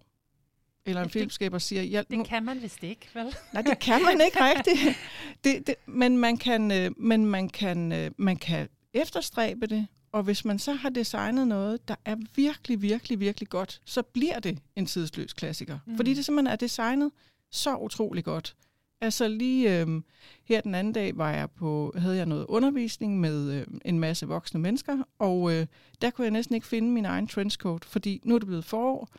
Eller 0.85 1.01
en 1.01 1.07
ja, 1.07 1.19
filmskaber 1.19 1.57
siger... 1.57 1.83
Ja, 1.83 2.03
nu, 2.09 2.17
det 2.17 2.27
kan 2.27 2.45
man 2.45 2.61
vist 2.61 2.83
ikke, 2.83 3.09
vel? 3.13 3.25
Nej, 3.53 3.61
det 3.61 3.79
kan 3.79 4.01
man 4.03 4.21
ikke 4.25 4.37
rigtigt. 4.43 4.97
Det, 5.43 5.67
det, 5.67 5.75
men 5.85 6.17
man 6.17 6.37
kan, 6.37 6.71
øh, 6.71 6.91
men 6.97 7.25
man, 7.25 7.49
kan, 7.49 7.91
øh, 7.91 8.11
man 8.17 8.37
kan 8.37 8.69
efterstræbe 8.93 9.67
det, 9.67 9.87
og 10.11 10.23
hvis 10.23 10.45
man 10.45 10.59
så 10.59 10.73
har 10.73 10.89
designet 10.89 11.47
noget, 11.47 11.87
der 11.87 11.95
er 12.05 12.15
virkelig, 12.35 12.81
virkelig, 12.81 13.19
virkelig 13.19 13.49
godt, 13.49 13.81
så 13.85 14.01
bliver 14.01 14.39
det 14.39 14.59
en 14.75 14.85
tidsløs 14.85 15.33
klassiker. 15.33 15.79
Mm. 15.85 15.95
Fordi 15.95 16.13
det 16.13 16.25
simpelthen 16.25 16.51
er 16.53 16.55
designet 16.55 17.11
så 17.51 17.77
utrolig 17.77 18.23
godt. 18.23 18.55
Altså 19.01 19.27
lige 19.27 19.81
øh, 19.81 20.01
her 20.43 20.61
den 20.61 20.75
anden 20.75 20.93
dag 20.93 21.17
var 21.17 21.31
jeg 21.31 21.51
på, 21.51 21.93
havde 21.97 22.17
jeg 22.17 22.25
noget 22.25 22.45
undervisning 22.45 23.19
med 23.19 23.51
øh, 23.51 23.67
en 23.85 23.99
masse 23.99 24.27
voksne 24.27 24.59
mennesker, 24.59 25.03
og 25.19 25.53
øh, 25.53 25.67
der 26.01 26.09
kunne 26.09 26.25
jeg 26.25 26.31
næsten 26.31 26.55
ikke 26.55 26.67
finde 26.67 26.91
min 26.91 27.05
egen 27.05 27.27
trenchcoat, 27.27 27.85
fordi 27.85 28.21
nu 28.23 28.35
er 28.35 28.39
det 28.39 28.47
blevet 28.47 28.65
forår, 28.65 29.09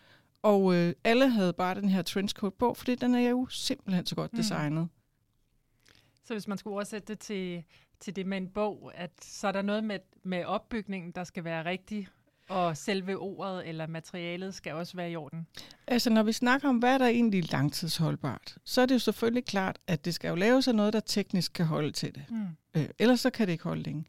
og 0.43 0.75
øh, 0.75 0.95
alle 1.05 1.31
havde 1.31 1.53
bare 1.53 1.75
den 1.75 1.89
her 1.89 2.03
trenchcoat 2.03 2.55
på, 2.55 2.75
fordi 2.75 2.95
den 2.95 3.15
er 3.15 3.29
jo 3.29 3.47
simpelthen 3.51 4.07
så 4.07 4.15
godt 4.15 4.33
mm. 4.33 4.37
designet. 4.37 4.89
Så 6.25 6.35
hvis 6.35 6.49
man 6.49 6.59
skulle 6.59 6.75
oversætte 6.75 7.09
det 7.09 7.19
til, 7.19 7.65
til 8.03 8.17
det 8.17 8.27
med 8.27 8.39
en 8.39 8.49
bog, 8.49 8.93
at 8.95 9.11
så 9.23 9.49
er 9.49 9.53
der 9.53 9.63
noget 9.63 9.85
med, 9.85 9.99
med 10.23 10.45
opbygningen, 10.45 11.11
der 11.11 11.25
skal 11.25 11.45
være 11.45 11.65
rigtig, 11.65 12.09
og 12.49 12.77
selve 12.77 13.17
ordet 13.17 13.69
eller 13.69 13.87
materialet 13.87 14.55
skal 14.55 14.73
også 14.73 14.97
være 14.97 15.11
i 15.11 15.17
orden. 15.17 15.47
Altså 15.87 16.11
når 16.11 16.23
vi 16.23 16.33
snakker 16.33 16.69
om, 16.69 16.79
hvad 16.79 16.99
der 16.99 17.05
er 17.05 17.09
egentlig 17.09 17.53
langtidsholdbart, 17.53 18.57
så 18.65 18.81
er 18.81 18.87
det 18.87 18.95
jo 18.95 18.99
selvfølgelig 18.99 19.45
klart, 19.45 19.79
at 19.87 20.05
det 20.05 20.15
skal 20.15 20.29
jo 20.29 20.35
laves 20.35 20.69
af 20.69 20.75
noget, 20.75 20.93
der 20.93 21.01
teknisk 21.01 21.53
kan 21.53 21.67
holde 21.67 21.91
til 21.91 22.15
det. 22.15 22.25
Mm. 22.29 22.47
Øh, 22.77 22.89
ellers 22.99 23.21
så 23.21 23.31
kan 23.31 23.47
det 23.47 23.53
ikke 23.53 23.65
holde 23.65 23.83
længe. 23.83 24.05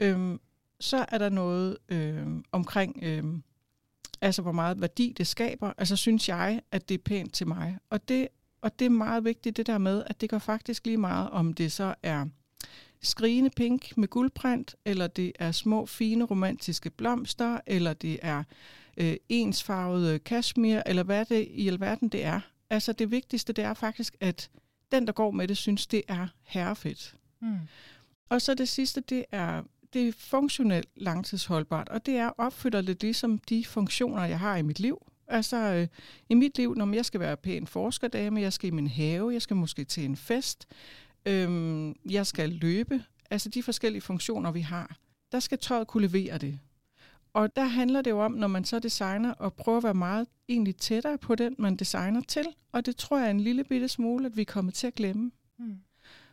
Øhm, 0.00 0.40
så 0.80 1.06
er 1.08 1.18
der 1.18 1.28
noget 1.28 1.78
øh, 1.88 2.26
omkring, 2.52 2.98
øh, 3.02 3.24
altså 4.20 4.42
hvor 4.42 4.52
meget 4.52 4.80
værdi 4.80 5.14
det 5.16 5.26
skaber. 5.26 5.72
Altså 5.78 5.96
synes 5.96 6.28
jeg, 6.28 6.60
at 6.72 6.88
det 6.88 6.94
er 6.94 7.02
pænt 7.04 7.34
til 7.34 7.48
mig. 7.48 7.78
Og 7.90 8.08
det, 8.08 8.28
og 8.60 8.78
det 8.78 8.84
er 8.84 8.90
meget 8.90 9.24
vigtigt 9.24 9.56
det 9.56 9.66
der 9.66 9.78
med, 9.78 10.02
at 10.06 10.20
det 10.20 10.30
går 10.30 10.38
faktisk 10.38 10.86
lige 10.86 10.98
meget, 10.98 11.30
om 11.30 11.54
det 11.54 11.72
så 11.72 11.94
er 12.02 12.26
skrigende 13.02 13.50
pink 13.56 13.96
med 13.96 14.08
guldprint, 14.08 14.74
eller 14.84 15.06
det 15.06 15.32
er 15.38 15.52
små, 15.52 15.86
fine, 15.86 16.24
romantiske 16.24 16.90
blomster, 16.90 17.58
eller 17.66 17.92
det 17.92 18.18
er 18.22 18.44
øh, 18.96 19.16
ensfarvet 19.28 20.24
kashmir, 20.24 20.82
eller 20.86 21.02
hvad 21.02 21.24
det 21.24 21.48
i 21.50 21.68
alverden 21.68 22.08
det 22.08 22.24
er. 22.24 22.40
Altså 22.70 22.92
det 22.92 23.10
vigtigste, 23.10 23.52
det 23.52 23.64
er 23.64 23.74
faktisk, 23.74 24.16
at 24.20 24.50
den, 24.92 25.06
der 25.06 25.12
går 25.12 25.30
med 25.30 25.48
det, 25.48 25.56
synes, 25.56 25.86
det 25.86 26.02
er 26.08 26.26
herrefedt. 26.42 27.14
Mm. 27.40 27.58
Og 28.28 28.42
så 28.42 28.54
det 28.54 28.68
sidste, 28.68 29.00
det 29.00 29.24
er, 29.32 29.62
det 29.92 30.08
er 30.08 30.12
funktionelt 30.12 30.88
langtidsholdbart, 30.96 31.88
og 31.88 32.06
det 32.06 32.16
er 32.16 32.28
opfylder 32.28 32.80
lidt 32.80 33.02
ligesom 33.02 33.38
de 33.38 33.64
funktioner, 33.64 34.24
jeg 34.24 34.38
har 34.38 34.56
i 34.56 34.62
mit 34.62 34.80
liv. 34.80 35.06
Altså 35.28 35.56
øh, 35.56 35.86
i 36.28 36.34
mit 36.34 36.58
liv, 36.58 36.74
når 36.74 36.94
jeg 36.94 37.04
skal 37.04 37.20
være 37.20 37.36
pæn 37.36 37.66
forskerdame, 37.66 38.40
jeg 38.40 38.52
skal 38.52 38.68
i 38.68 38.70
min 38.70 38.86
have, 38.88 39.32
jeg 39.32 39.42
skal 39.42 39.56
måske 39.56 39.84
til 39.84 40.04
en 40.04 40.16
fest, 40.16 40.66
Øhm, 41.26 41.94
jeg 42.10 42.26
skal 42.26 42.50
løbe. 42.50 43.04
Altså 43.30 43.48
de 43.48 43.62
forskellige 43.62 44.02
funktioner, 44.02 44.50
vi 44.50 44.60
har. 44.60 44.96
Der 45.32 45.40
skal 45.40 45.58
tøjet 45.58 45.86
kunne 45.86 46.06
levere 46.06 46.38
det. 46.38 46.58
Og 47.32 47.56
der 47.56 47.64
handler 47.64 48.02
det 48.02 48.10
jo 48.10 48.20
om, 48.20 48.32
når 48.32 48.46
man 48.46 48.64
så 48.64 48.78
designer, 48.78 49.42
at 49.42 49.54
prøve 49.54 49.76
at 49.76 49.82
være 49.82 49.94
meget 49.94 50.28
egentlig 50.48 50.76
tættere 50.76 51.18
på 51.18 51.34
den, 51.34 51.54
man 51.58 51.76
designer 51.76 52.20
til. 52.20 52.46
Og 52.72 52.86
det 52.86 52.96
tror 52.96 53.18
jeg 53.18 53.26
er 53.26 53.30
en 53.30 53.40
lille 53.40 53.64
bitte 53.64 53.88
smule, 53.88 54.26
at 54.26 54.36
vi 54.36 54.44
kommer 54.44 54.72
til 54.72 54.86
at 54.86 54.94
glemme. 54.94 55.30
Mm. 55.58 55.78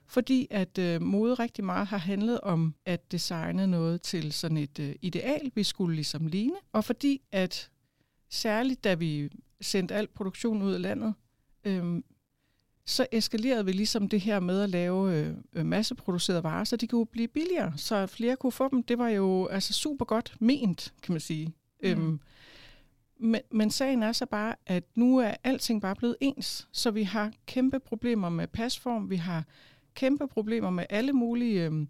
Fordi 0.08 0.48
at 0.52 0.78
øh, 0.78 1.02
mode 1.02 1.34
rigtig 1.34 1.64
meget 1.64 1.88
har 1.88 1.98
handlet 1.98 2.42
om 2.42 2.76
at 2.86 3.12
designe 3.12 3.68
noget 3.68 4.02
til 4.02 4.32
sådan 4.32 4.58
et 4.58 4.80
øh, 4.80 4.96
ideal, 5.02 5.52
vi 5.56 5.64
skulle 5.64 5.96
ligesom 5.96 6.28
ligne. 6.28 6.56
Og 6.72 6.86
fordi 6.86 7.22
at 7.32 7.70
særligt 8.30 8.84
da 8.84 8.94
vi 8.94 9.30
sendte 9.62 9.96
al 9.96 10.08
produktion 10.08 10.62
ud 10.62 10.74
af 10.74 10.82
landet, 10.82 11.14
øh, 11.64 12.02
så 12.86 13.08
eskalerede 13.12 13.66
vi 13.66 13.72
ligesom 13.72 14.10
det 14.10 14.22
her 14.22 14.40
med 14.40 14.62
at 14.62 14.70
lave 14.70 15.36
øh, 15.54 15.66
masseproducerede 15.66 16.44
varer, 16.44 16.64
så 16.64 16.76
de 16.76 16.88
kunne 16.88 17.06
blive 17.06 17.28
billigere, 17.28 17.74
så 17.78 18.06
flere 18.06 18.36
kunne 18.36 18.52
få 18.52 18.70
dem. 18.70 18.84
Det 18.84 18.98
var 18.98 19.10
jo 19.10 19.46
altså 19.46 19.74
super 19.74 20.06
godt 20.06 20.36
ment, 20.40 20.94
kan 21.02 21.14
man 21.14 21.22
sige. 21.22 21.46
Mm. 21.84 21.90
Øhm, 21.90 22.20
men, 23.20 23.42
men 23.52 23.72
sagen 23.72 24.04
er 24.04 24.12
så 24.12 24.26
bare, 24.26 24.56
at 24.66 24.84
nu 24.96 25.18
er 25.18 25.34
alting 25.44 25.82
bare 25.82 25.96
blevet 25.96 26.16
ens, 26.22 26.68
så 26.72 26.92
vi 26.92 27.04
har 27.04 27.32
kæmpe 27.46 27.80
problemer 27.80 28.30
med 28.30 28.48
pasform, 28.48 29.10
vi 29.10 29.16
har 29.16 29.44
kæmpe 29.94 30.28
problemer 30.28 30.70
med 30.70 30.86
alle 30.90 31.14
mulige 31.14 31.66
øh, 31.66 31.88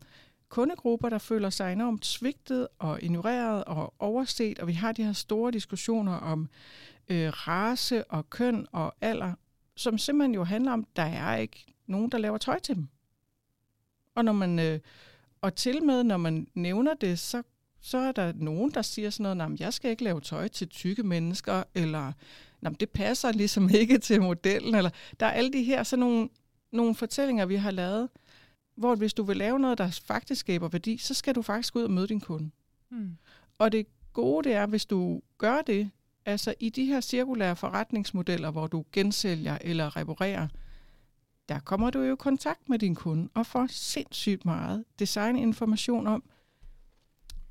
kundegrupper, 0.50 1.10
der 1.10 1.18
føler 1.18 1.50
sig 1.50 1.74
enormt 1.74 2.06
svigtet 2.06 2.68
og 2.80 3.04
ignoreret 3.04 3.64
og 3.64 3.94
overset, 4.00 4.60
og 4.60 4.68
vi 4.68 4.74
har 4.74 4.92
de 4.92 5.04
her 5.04 5.14
store 5.14 5.52
diskussioner 5.52 6.14
om 6.14 6.50
øh, 7.10 7.30
race 7.30 8.04
og 8.04 8.30
køn 8.30 8.68
og 8.72 8.96
alder, 9.02 9.34
som 9.76 9.98
simpelthen 9.98 10.34
jo 10.34 10.44
handler 10.44 10.72
om, 10.72 10.88
der 10.96 11.04
er 11.04 11.38
ikke 11.38 11.66
nogen, 11.88 12.12
der 12.12 12.18
laver 12.18 12.38
tøj 12.38 12.60
til 12.60 12.76
dem. 12.76 12.88
Og 14.16 14.26
når 14.26 14.34
man 14.34 14.60
øh, 14.60 14.80
og 15.42 15.56
til 15.56 15.84
med, 15.84 16.04
når 16.04 16.18
man 16.18 16.48
nævner 16.54 16.94
det, 16.94 17.20
så, 17.20 17.44
så 17.80 17.98
er 17.98 18.12
der 18.12 18.34
nogen, 18.36 18.72
der 18.72 18.82
siger 18.82 19.10
sådan 19.10 19.38
noget, 19.38 19.54
at 19.54 19.60
jeg 19.60 19.74
skal 19.74 19.92
ikke 19.92 20.04
lave 20.04 20.22
tøj 20.22 20.48
til 20.48 20.68
tykke 20.68 21.04
mennesker, 21.04 21.64
eller 21.76 22.12
det 22.80 22.90
passer 22.90 23.32
ligesom 23.32 23.70
ikke 23.82 23.98
til 23.98 24.22
modellen, 24.22 24.76
eller 24.76 24.90
der 25.20 25.26
er 25.26 25.32
alle 25.32 25.54
de 25.54 25.64
her 25.64 25.84
sådan 25.84 26.00
nogle, 26.00 26.30
nogle 26.72 26.96
fortællinger, 26.96 27.46
vi 27.46 27.56
har 27.56 27.72
lavet, 27.72 28.10
hvor 28.76 28.96
hvis 28.96 29.14
du 29.14 29.24
vil 29.24 29.38
lave 29.38 29.60
noget, 29.60 29.78
der 29.78 30.02
faktisk 30.06 30.40
skaber 30.40 30.68
værdi, 30.68 30.98
så 30.98 31.14
skal 31.14 31.36
du 31.36 31.42
faktisk 31.42 31.76
ud 31.76 31.84
og 31.84 31.92
møde 31.92 32.08
din 32.08 32.22
kunde. 32.22 32.52
Hmm. 32.90 33.18
Og 33.58 33.72
det 33.72 33.88
gode 34.14 34.50
det 34.50 34.56
er, 34.56 34.66
hvis 34.66 34.86
du 34.86 35.22
gør 35.38 35.62
det, 35.62 35.90
Altså 36.26 36.54
i 36.60 36.70
de 36.70 36.86
her 36.86 37.02
cirkulære 37.02 37.56
forretningsmodeller, 37.56 38.52
hvor 38.52 38.68
du 38.68 38.86
gensælger 38.92 39.58
eller 39.62 39.96
reparerer, 39.96 40.48
der 41.50 41.60
kommer 41.60 41.90
du 41.90 42.02
jo 42.02 42.14
i 42.14 42.18
kontakt 42.20 42.70
med 42.70 42.80
din 42.80 42.96
kunde 42.96 43.30
og 43.34 43.46
får 43.46 43.68
sindssygt 43.70 44.46
meget 44.46 44.86
designinformation 45.00 46.08
om, 46.08 46.24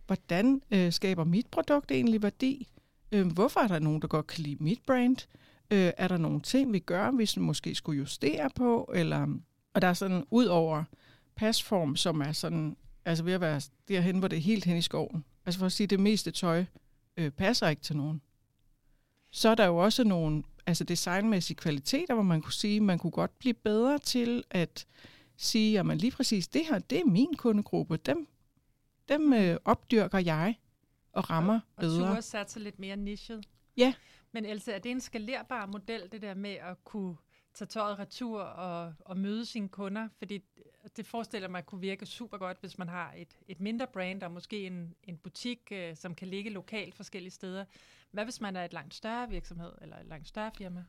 hvordan 0.06 0.62
øh, 0.70 0.92
skaber 0.92 1.24
mit 1.24 1.46
produkt 1.46 1.90
egentlig 1.90 2.22
værdi? 2.22 2.68
Øh, 3.12 3.26
hvorfor 3.26 3.60
er 3.60 3.68
der 3.68 3.78
nogen, 3.78 4.02
der 4.02 4.08
godt 4.08 4.26
kan 4.26 4.42
lide 4.42 4.64
mit 4.64 4.80
brand? 4.86 5.16
Øh, 5.70 5.92
er 5.96 6.08
der 6.08 6.16
nogle 6.16 6.40
ting, 6.40 6.72
vi 6.72 6.78
gør, 6.78 7.10
hvis 7.10 7.36
vi 7.36 7.42
måske 7.42 7.74
skulle 7.74 7.98
justere 7.98 8.50
på? 8.54 8.92
Eller, 8.94 9.26
og 9.74 9.82
der 9.82 9.88
er 9.88 9.94
sådan, 9.94 10.24
ud 10.30 10.46
over 10.46 10.84
pasform, 11.36 11.96
som 11.96 12.20
er 12.20 12.32
sådan, 12.32 12.76
altså 13.04 13.24
ved 13.24 13.32
at 13.32 13.40
være 13.40 13.60
derhen, 13.88 14.18
hvor 14.18 14.28
det 14.28 14.36
er 14.36 14.42
helt 14.42 14.64
hen 14.64 14.76
i 14.76 14.82
skoven. 14.82 15.24
Altså 15.46 15.58
for 15.58 15.66
at 15.66 15.72
sige, 15.72 15.86
det 15.86 16.00
meste 16.00 16.30
tøj 16.30 16.64
øh, 17.16 17.30
passer 17.30 17.68
ikke 17.68 17.82
til 17.82 17.96
nogen 17.96 18.20
så 19.34 19.48
er 19.48 19.54
der 19.54 19.66
jo 19.66 19.76
også 19.76 20.04
nogle 20.04 20.42
altså 20.66 20.84
designmæssige 20.84 21.56
kvaliteter, 21.56 22.14
hvor 22.14 22.22
man 22.22 22.42
kunne 22.42 22.52
sige, 22.52 22.80
man 22.80 22.98
kunne 22.98 23.10
godt 23.10 23.38
blive 23.38 23.54
bedre 23.54 23.98
til 23.98 24.44
at 24.50 24.86
sige, 25.36 25.78
at 25.78 25.86
man 25.86 25.98
lige 25.98 26.10
præcis 26.10 26.48
det 26.48 26.66
her, 26.66 26.78
det 26.78 27.00
er 27.00 27.04
min 27.04 27.34
kundegruppe, 27.36 27.96
dem, 27.96 28.28
dem 29.08 29.32
øh, 29.32 29.56
opdyrker 29.64 30.18
jeg 30.18 30.54
og 31.12 31.30
rammer 31.30 31.60
og, 31.76 31.80
bedre. 31.80 32.08
Og 32.08 32.24
turde 32.24 32.48
sig 32.48 32.62
lidt 32.62 32.78
mere 32.78 32.96
nichet. 32.96 33.44
Ja. 33.76 33.94
Men 34.32 34.44
Else, 34.44 34.72
er 34.72 34.78
det 34.78 34.90
en 34.90 35.00
skalerbar 35.00 35.66
model, 35.66 36.08
det 36.12 36.22
der 36.22 36.34
med 36.34 36.50
at 36.50 36.84
kunne 36.84 37.16
tage 37.54 37.68
tøjet 37.68 37.98
retur 37.98 38.40
og, 38.40 38.94
og 39.00 39.18
møde 39.18 39.46
sine 39.46 39.68
kunder? 39.68 40.08
Fordi 40.18 40.42
det 40.96 41.06
forestiller 41.06 41.48
mig 41.48 41.66
kunne 41.66 41.80
virke 41.80 42.06
super 42.06 42.38
godt, 42.38 42.56
hvis 42.60 42.78
man 42.78 42.88
har 42.88 43.14
et, 43.16 43.38
et 43.48 43.60
mindre 43.60 43.86
brand 43.86 44.22
og 44.22 44.30
måske 44.30 44.66
en, 44.66 44.94
en 45.02 45.16
butik, 45.16 45.60
øh, 45.72 45.96
som 45.96 46.14
kan 46.14 46.28
ligge 46.28 46.50
lokalt 46.50 46.94
forskellige 46.94 47.32
steder. 47.32 47.64
Hvad 48.14 48.24
hvis 48.24 48.40
man 48.40 48.56
er 48.56 48.64
et 48.64 48.72
langt 48.72 48.94
større 48.94 49.30
virksomhed 49.30 49.70
eller 49.82 49.96
et 49.96 50.06
langt 50.06 50.28
større 50.28 50.50
firma? 50.58 50.84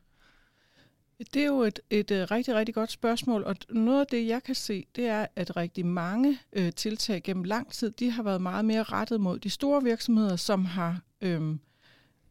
Det 1.18 1.42
er 1.42 1.46
jo 1.46 1.60
et, 1.60 1.80
et, 1.90 2.10
et 2.10 2.30
rigtig, 2.30 2.54
rigtig 2.54 2.74
godt 2.74 2.90
spørgsmål, 2.90 3.44
og 3.44 3.56
noget 3.70 4.00
af 4.00 4.06
det, 4.06 4.26
jeg 4.26 4.42
kan 4.42 4.54
se, 4.54 4.86
det 4.96 5.06
er, 5.06 5.26
at 5.36 5.56
rigtig 5.56 5.86
mange 5.86 6.38
øh, 6.52 6.72
tiltag 6.72 7.22
gennem 7.22 7.44
lang 7.44 7.72
tid, 7.72 7.90
de 7.90 8.10
har 8.10 8.22
været 8.22 8.40
meget 8.40 8.64
mere 8.64 8.82
rettet 8.82 9.20
mod 9.20 9.38
de 9.38 9.50
store 9.50 9.82
virksomheder, 9.82 10.36
som 10.36 10.64
har, 10.64 11.00
øh, 11.20 11.56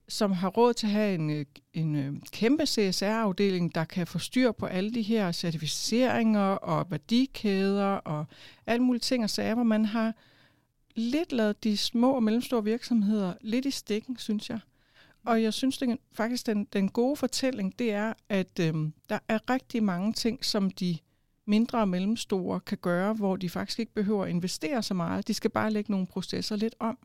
som 0.08 0.32
har 0.32 0.50
råd 0.50 0.74
til 0.74 0.88
at 0.88 0.92
have 0.94 1.16
en, 1.16 1.30
øh, 1.30 1.46
en 1.74 1.96
øh, 1.96 2.14
kæmpe 2.32 2.66
CSR-afdeling, 2.66 3.76
der 3.76 3.84
kan 3.84 4.08
få 4.08 4.20
styr 4.20 4.52
på 4.52 4.66
alle 4.66 4.94
de 4.94 5.02
her 5.02 5.32
certificeringer 5.32 6.50
og 6.50 6.92
værdikæder 6.92 7.86
og 7.86 8.26
alle 8.66 8.84
mulige 8.84 9.02
ting 9.02 9.24
og 9.24 9.30
sager, 9.30 9.54
hvor 9.54 9.64
man 9.64 9.86
har 9.86 10.14
lidt 10.96 11.32
lavet 11.32 11.64
de 11.64 11.78
små 11.78 12.12
og 12.12 12.24
mellemstore 12.24 12.64
virksomheder 12.64 13.34
lidt 13.42 13.66
i 13.66 13.72
stikken, 13.72 14.18
synes 14.18 14.50
jeg. 14.50 14.60
Og 15.26 15.44
jeg 15.44 15.54
synes 15.54 15.78
det, 15.78 15.98
faktisk, 16.14 16.46
den, 16.46 16.66
den 16.74 16.90
gode 16.90 17.16
fortælling, 17.16 17.80
det 17.80 17.92
er, 17.92 18.14
at 18.30 18.60
øhm, 18.60 18.94
der 19.10 19.20
er 19.28 19.50
rigtig 19.50 19.84
mange 19.84 20.14
ting, 20.14 20.46
som 20.46 20.72
de 20.72 20.98
mindre 21.46 21.80
og 21.80 21.90
mellemstore 21.90 22.60
kan 22.60 22.78
gøre, 22.78 23.14
hvor 23.14 23.36
de 23.36 23.50
faktisk 23.50 23.80
ikke 23.80 23.94
behøver 23.94 24.24
at 24.24 24.30
investere 24.30 24.84
så 24.84 24.94
meget. 24.94 25.28
De 25.28 25.34
skal 25.34 25.50
bare 25.50 25.72
lægge 25.72 25.92
nogle 25.92 26.08
processer 26.08 26.56
lidt 26.56 26.76
om. 26.80 26.98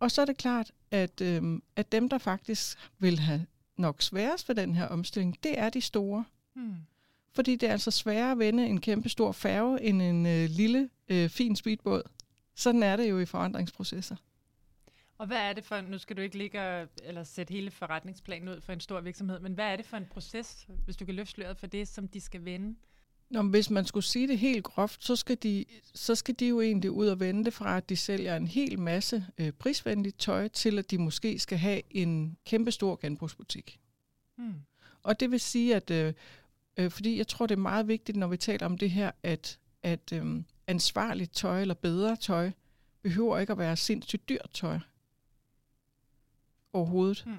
Og 0.00 0.10
så 0.10 0.20
er 0.20 0.24
det 0.24 0.36
klart, 0.36 0.72
at, 0.90 1.20
øhm, 1.20 1.62
at 1.76 1.92
dem, 1.92 2.08
der 2.08 2.18
faktisk 2.18 2.78
vil 2.98 3.18
have 3.18 3.46
nok 3.76 4.02
sværest 4.02 4.48
ved 4.48 4.56
den 4.56 4.74
her 4.74 4.86
omstilling, 4.86 5.36
det 5.42 5.58
er 5.58 5.70
de 5.70 5.80
store. 5.80 6.24
Hmm. 6.54 6.74
Fordi 7.34 7.56
det 7.56 7.68
er 7.68 7.72
altså 7.72 7.90
sværere 7.90 8.32
at 8.32 8.38
vende 8.38 8.66
en 8.66 8.80
kæmpe 8.80 9.08
stor 9.08 9.32
færge 9.32 9.82
end 9.82 10.02
en 10.02 10.26
øh, 10.26 10.50
lille, 10.50 10.88
øh, 11.08 11.28
fin 11.28 11.56
speedbåd. 11.56 12.02
Sådan 12.54 12.82
er 12.82 12.96
det 12.96 13.10
jo 13.10 13.18
i 13.18 13.24
forandringsprocesser. 13.24 14.16
Og 15.18 15.26
hvad 15.26 15.36
er 15.36 15.52
det 15.52 15.64
for, 15.64 15.80
nu 15.80 15.98
skal 15.98 16.16
du 16.16 16.22
ikke 16.22 16.38
ligge 16.38 16.88
eller 17.02 17.24
sætte 17.24 17.52
hele 17.52 17.70
forretningsplanen 17.70 18.48
ud 18.48 18.60
for 18.60 18.72
en 18.72 18.80
stor 18.80 19.00
virksomhed, 19.00 19.40
men 19.40 19.52
hvad 19.52 19.66
er 19.72 19.76
det 19.76 19.86
for 19.86 19.96
en 19.96 20.06
proces, 20.10 20.66
hvis 20.84 20.96
du 20.96 21.04
kan 21.04 21.14
løfte 21.14 21.32
sløret 21.32 21.58
for 21.58 21.66
det, 21.66 21.88
som 21.88 22.08
de 22.08 22.20
skal 22.20 22.44
vende? 22.44 22.76
Nå, 23.30 23.42
hvis 23.42 23.70
man 23.70 23.84
skulle 23.84 24.04
sige 24.04 24.28
det 24.28 24.38
helt 24.38 24.64
groft, 24.64 25.04
så 25.04 25.16
skal, 25.16 25.36
de, 25.42 25.64
så 25.94 26.14
skal 26.14 26.34
de 26.34 26.48
jo 26.48 26.60
egentlig 26.60 26.90
ud 26.90 27.06
og 27.06 27.20
vende 27.20 27.50
fra, 27.50 27.76
at 27.76 27.88
de 27.88 27.96
sælger 27.96 28.36
en 28.36 28.46
hel 28.46 28.78
masse 28.78 29.26
øh, 29.38 29.52
prisvenligt 29.52 30.18
tøj, 30.18 30.48
til 30.48 30.78
at 30.78 30.90
de 30.90 30.98
måske 30.98 31.38
skal 31.38 31.58
have 31.58 31.82
en 31.90 32.36
kæmpe 32.44 32.70
stor 32.70 32.98
genbrugsbutik. 33.00 33.80
Hmm. 34.36 34.54
Og 35.02 35.20
det 35.20 35.30
vil 35.30 35.40
sige, 35.40 35.76
at 35.76 35.90
øh, 35.90 36.14
øh, 36.76 36.90
fordi 36.90 37.18
jeg 37.18 37.28
tror, 37.28 37.46
det 37.46 37.54
er 37.54 37.60
meget 37.60 37.88
vigtigt, 37.88 38.18
når 38.18 38.26
vi 38.26 38.36
taler 38.36 38.66
om 38.66 38.78
det 38.78 38.90
her, 38.90 39.10
at, 39.22 39.58
at 39.82 40.12
øh, 40.12 40.42
ansvarligt 40.66 41.32
tøj 41.32 41.60
eller 41.60 41.74
bedre 41.74 42.16
tøj 42.16 42.50
behøver 43.02 43.38
ikke 43.38 43.52
at 43.52 43.58
være 43.58 43.76
sindssygt 43.76 44.28
dyrt 44.28 44.50
tøj 44.52 44.78
overhovedet. 46.76 47.24
Mm. 47.26 47.32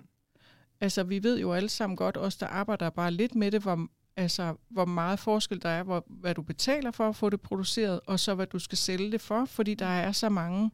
Altså, 0.81 1.03
vi 1.03 1.23
ved 1.23 1.39
jo 1.39 1.53
alle 1.53 1.69
sammen 1.69 1.97
godt, 1.97 2.17
os 2.17 2.35
der 2.35 2.47
arbejder 2.47 2.89
bare 2.89 3.11
lidt 3.11 3.35
med 3.35 3.51
det, 3.51 3.61
hvor, 3.61 3.87
altså 4.15 4.55
hvor 4.69 4.85
meget 4.85 5.19
forskel 5.19 5.61
der 5.61 5.69
er, 5.69 5.83
hvor, 5.83 6.05
hvad 6.07 6.35
du 6.35 6.41
betaler 6.41 6.91
for 6.91 7.09
at 7.09 7.15
få 7.15 7.29
det 7.29 7.41
produceret, 7.41 7.99
og 8.07 8.19
så 8.19 8.35
hvad 8.35 8.47
du 8.47 8.59
skal 8.59 8.77
sælge 8.77 9.11
det 9.11 9.21
for, 9.21 9.45
fordi 9.45 9.73
der 9.73 9.85
er 9.85 10.11
så 10.11 10.29
mange 10.29 10.71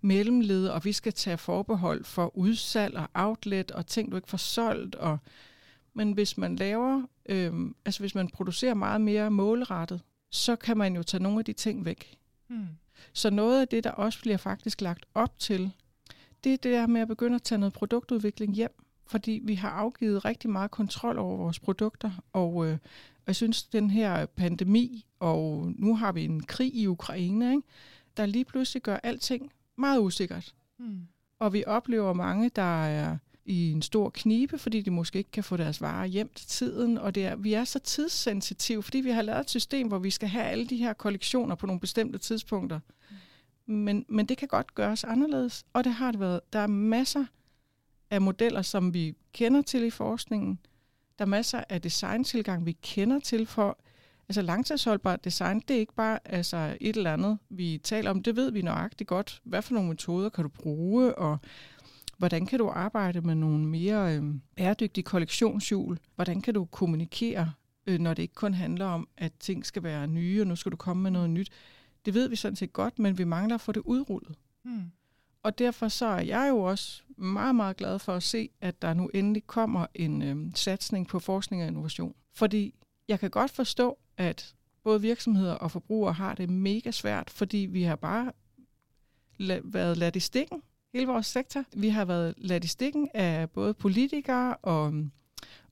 mellemled, 0.00 0.68
og 0.68 0.84
vi 0.84 0.92
skal 0.92 1.12
tage 1.12 1.38
forbehold 1.38 2.04
for 2.04 2.36
udsalg 2.36 2.96
og 2.96 3.08
outlet 3.14 3.70
og 3.70 3.86
ting, 3.86 4.10
du 4.10 4.16
ikke 4.16 4.30
får 4.30 4.38
solgt. 4.38 4.94
Og, 4.94 5.18
men 5.94 6.12
hvis 6.12 6.38
man 6.38 6.56
laver, 6.56 7.02
øh, 7.28 7.52
altså 7.84 8.00
hvis 8.00 8.14
man 8.14 8.28
producerer 8.28 8.74
meget 8.74 9.00
mere 9.00 9.30
målrettet, 9.30 10.00
så 10.30 10.56
kan 10.56 10.76
man 10.76 10.96
jo 10.96 11.02
tage 11.02 11.22
nogle 11.22 11.38
af 11.38 11.44
de 11.44 11.52
ting 11.52 11.84
væk. 11.84 12.18
Hmm. 12.48 12.66
Så 13.12 13.30
noget 13.30 13.60
af 13.60 13.68
det, 13.68 13.84
der 13.84 13.90
også 13.90 14.20
bliver 14.20 14.36
faktisk 14.36 14.80
lagt 14.80 15.06
op 15.14 15.38
til, 15.38 15.72
det 16.44 16.52
er 16.52 16.56
det 16.56 16.72
der 16.72 16.86
med 16.86 17.00
at 17.00 17.08
begynde 17.08 17.34
at 17.34 17.42
tage 17.42 17.58
noget 17.58 17.72
produktudvikling 17.72 18.54
hjem, 18.54 18.84
fordi 19.06 19.40
vi 19.44 19.54
har 19.54 19.70
afgivet 19.70 20.24
rigtig 20.24 20.50
meget 20.50 20.70
kontrol 20.70 21.18
over 21.18 21.36
vores 21.36 21.58
produkter, 21.58 22.10
og 22.32 22.66
øh, 22.66 22.78
jeg 23.26 23.36
synes, 23.36 23.62
den 23.62 23.90
her 23.90 24.26
pandemi, 24.26 25.06
og 25.20 25.72
nu 25.76 25.96
har 25.96 26.12
vi 26.12 26.24
en 26.24 26.42
krig 26.42 26.74
i 26.74 26.86
Ukraine, 26.86 27.50
ikke, 27.50 27.68
der 28.16 28.26
lige 28.26 28.44
pludselig 28.44 28.82
gør 28.82 28.96
alting 28.96 29.52
meget 29.78 30.00
usikkert. 30.00 30.54
Hmm. 30.78 31.00
Og 31.38 31.52
vi 31.52 31.64
oplever 31.66 32.12
mange, 32.12 32.50
der 32.56 32.84
er 32.84 33.16
i 33.44 33.70
en 33.70 33.82
stor 33.82 34.10
knibe, 34.10 34.58
fordi 34.58 34.80
de 34.80 34.90
måske 34.90 35.18
ikke 35.18 35.30
kan 35.30 35.44
få 35.44 35.56
deres 35.56 35.80
varer 35.80 36.06
hjem 36.06 36.30
til 36.34 36.46
tiden. 36.48 36.98
Og 36.98 37.14
det 37.14 37.26
er, 37.26 37.36
vi 37.36 37.52
er 37.52 37.64
så 37.64 37.78
tidssensitive, 37.78 38.82
fordi 38.82 38.98
vi 38.98 39.10
har 39.10 39.22
lavet 39.22 39.40
et 39.40 39.50
system, 39.50 39.88
hvor 39.88 39.98
vi 39.98 40.10
skal 40.10 40.28
have 40.28 40.44
alle 40.44 40.66
de 40.66 40.76
her 40.76 40.92
kollektioner 40.92 41.54
på 41.54 41.66
nogle 41.66 41.80
bestemte 41.80 42.18
tidspunkter. 42.18 42.80
Mm. 43.10 43.16
Men, 43.72 44.04
men 44.08 44.26
det 44.26 44.38
kan 44.38 44.48
godt 44.48 44.74
gøres 44.74 45.04
anderledes, 45.04 45.64
og 45.72 45.84
det 45.84 45.92
har 45.92 46.10
det 46.10 46.20
været. 46.20 46.40
Der 46.52 46.58
er 46.58 46.66
masser 46.66 47.24
af 48.10 48.20
modeller, 48.20 48.62
som 48.62 48.94
vi 48.94 49.14
kender 49.32 49.62
til 49.62 49.84
i 49.84 49.90
forskningen. 49.90 50.58
Der 51.18 51.24
er 51.24 51.28
masser 51.28 51.64
af 51.68 51.82
designtilgang, 51.82 52.66
vi 52.66 52.72
kender 52.72 53.18
til 53.18 53.46
for, 53.46 53.78
altså 54.28 54.42
langtidsholdbart 54.42 55.24
design, 55.24 55.60
det 55.68 55.76
er 55.76 55.80
ikke 55.80 55.94
bare 55.94 56.18
altså 56.24 56.76
et 56.80 56.96
eller 56.96 57.12
andet, 57.12 57.38
vi 57.48 57.80
taler 57.84 58.10
om. 58.10 58.22
Det 58.22 58.36
ved 58.36 58.52
vi 58.52 58.62
nøjagtigt 58.62 59.08
godt. 59.08 59.40
Hvad 59.44 59.62
for 59.62 59.74
nogle 59.74 59.88
metoder 59.88 60.28
kan 60.28 60.42
du 60.42 60.48
bruge, 60.48 61.14
og 61.14 61.38
Hvordan 62.22 62.46
kan 62.46 62.58
du 62.58 62.68
arbejde 62.68 63.20
med 63.20 63.34
nogle 63.34 63.66
mere 63.66 64.16
øh, 64.16 64.22
bæredygtige 64.56 65.04
kollektionshjul? 65.04 65.98
Hvordan 66.14 66.40
kan 66.40 66.54
du 66.54 66.64
kommunikere, 66.64 67.52
øh, 67.86 67.98
når 67.98 68.14
det 68.14 68.22
ikke 68.22 68.34
kun 68.34 68.54
handler 68.54 68.86
om, 68.86 69.08
at 69.16 69.32
ting 69.40 69.66
skal 69.66 69.82
være 69.82 70.06
nye, 70.06 70.40
og 70.40 70.46
nu 70.46 70.56
skal 70.56 70.72
du 70.72 70.76
komme 70.76 71.02
med 71.02 71.10
noget 71.10 71.30
nyt? 71.30 71.50
Det 72.04 72.14
ved 72.14 72.28
vi 72.28 72.36
sådan 72.36 72.56
set 72.56 72.72
godt, 72.72 72.98
men 72.98 73.18
vi 73.18 73.24
mangler 73.24 73.54
at 73.54 73.60
få 73.60 73.72
det 73.72 73.80
udrullet. 73.80 74.36
Hmm. 74.62 74.92
Og 75.42 75.58
derfor 75.58 75.88
så 75.88 76.06
er 76.06 76.20
jeg 76.20 76.48
jo 76.48 76.58
også 76.58 77.02
meget, 77.16 77.54
meget 77.54 77.76
glad 77.76 77.98
for 77.98 78.14
at 78.14 78.22
se, 78.22 78.48
at 78.60 78.82
der 78.82 78.94
nu 78.94 79.10
endelig 79.14 79.46
kommer 79.46 79.86
en 79.94 80.22
øh, 80.22 80.52
satsning 80.54 81.08
på 81.08 81.18
forskning 81.18 81.62
og 81.62 81.68
innovation. 81.68 82.14
Fordi 82.34 82.74
jeg 83.08 83.20
kan 83.20 83.30
godt 83.30 83.50
forstå, 83.50 83.98
at 84.16 84.54
både 84.84 85.00
virksomheder 85.00 85.54
og 85.54 85.70
forbrugere 85.70 86.12
har 86.12 86.34
det 86.34 86.50
mega 86.50 86.90
svært, 86.90 87.30
fordi 87.30 87.58
vi 87.58 87.82
har 87.82 87.96
bare 87.96 88.32
la- 89.40 89.60
været 89.64 89.96
ladt 89.96 90.16
i 90.16 90.20
stikken 90.20 90.62
hele 90.92 91.06
vores 91.06 91.26
sektor. 91.26 91.64
Vi 91.76 91.88
har 91.88 92.04
været 92.04 92.34
ladt 92.38 92.64
i 92.64 92.68
stikken 92.68 93.08
af 93.14 93.50
både 93.50 93.74
politikere 93.74 94.56
og, 94.56 94.94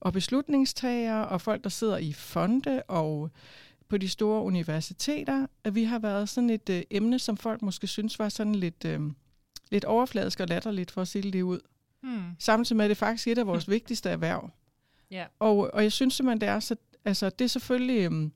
og 0.00 0.12
beslutningstagere 0.12 1.28
og 1.28 1.40
folk, 1.40 1.64
der 1.64 1.70
sidder 1.70 1.96
i 1.96 2.12
fonde 2.12 2.82
og 2.82 3.30
på 3.90 3.98
de 3.98 4.08
store 4.08 4.42
universiteter. 4.42 5.46
At 5.64 5.74
vi 5.74 5.84
har 5.84 5.98
været 5.98 6.28
sådan 6.28 6.50
et 6.50 6.68
øh, 6.70 6.82
emne, 6.90 7.18
som 7.18 7.36
folk 7.36 7.62
måske 7.62 7.86
synes 7.86 8.18
var 8.18 8.28
sådan 8.28 8.54
lidt, 8.54 8.84
øh, 8.84 9.00
lidt 9.70 9.84
overfladisk 9.84 10.40
og 10.40 10.46
latterligt, 10.46 10.90
for 10.90 11.02
at 11.02 11.08
sige 11.08 11.32
det 11.32 11.42
ud. 11.42 11.60
Hmm. 12.02 12.22
Samtidig 12.38 12.76
med, 12.76 12.84
at 12.84 12.88
det 12.88 12.96
faktisk 12.96 13.28
er 13.28 13.32
et 13.32 13.38
af 13.38 13.46
vores 13.46 13.64
hmm. 13.64 13.72
vigtigste 13.74 14.10
erhverv. 14.10 14.50
Yeah. 15.12 15.26
Og, 15.38 15.74
og 15.74 15.82
jeg 15.82 15.92
synes 15.92 16.14
simpelthen, 16.14 16.40
det 16.40 16.48
er 16.48 16.60
så, 16.60 16.76
altså 17.04 17.30
det 17.30 17.44
er 17.44 17.48
selvfølgelig, 17.48 18.00
øhm, 18.04 18.32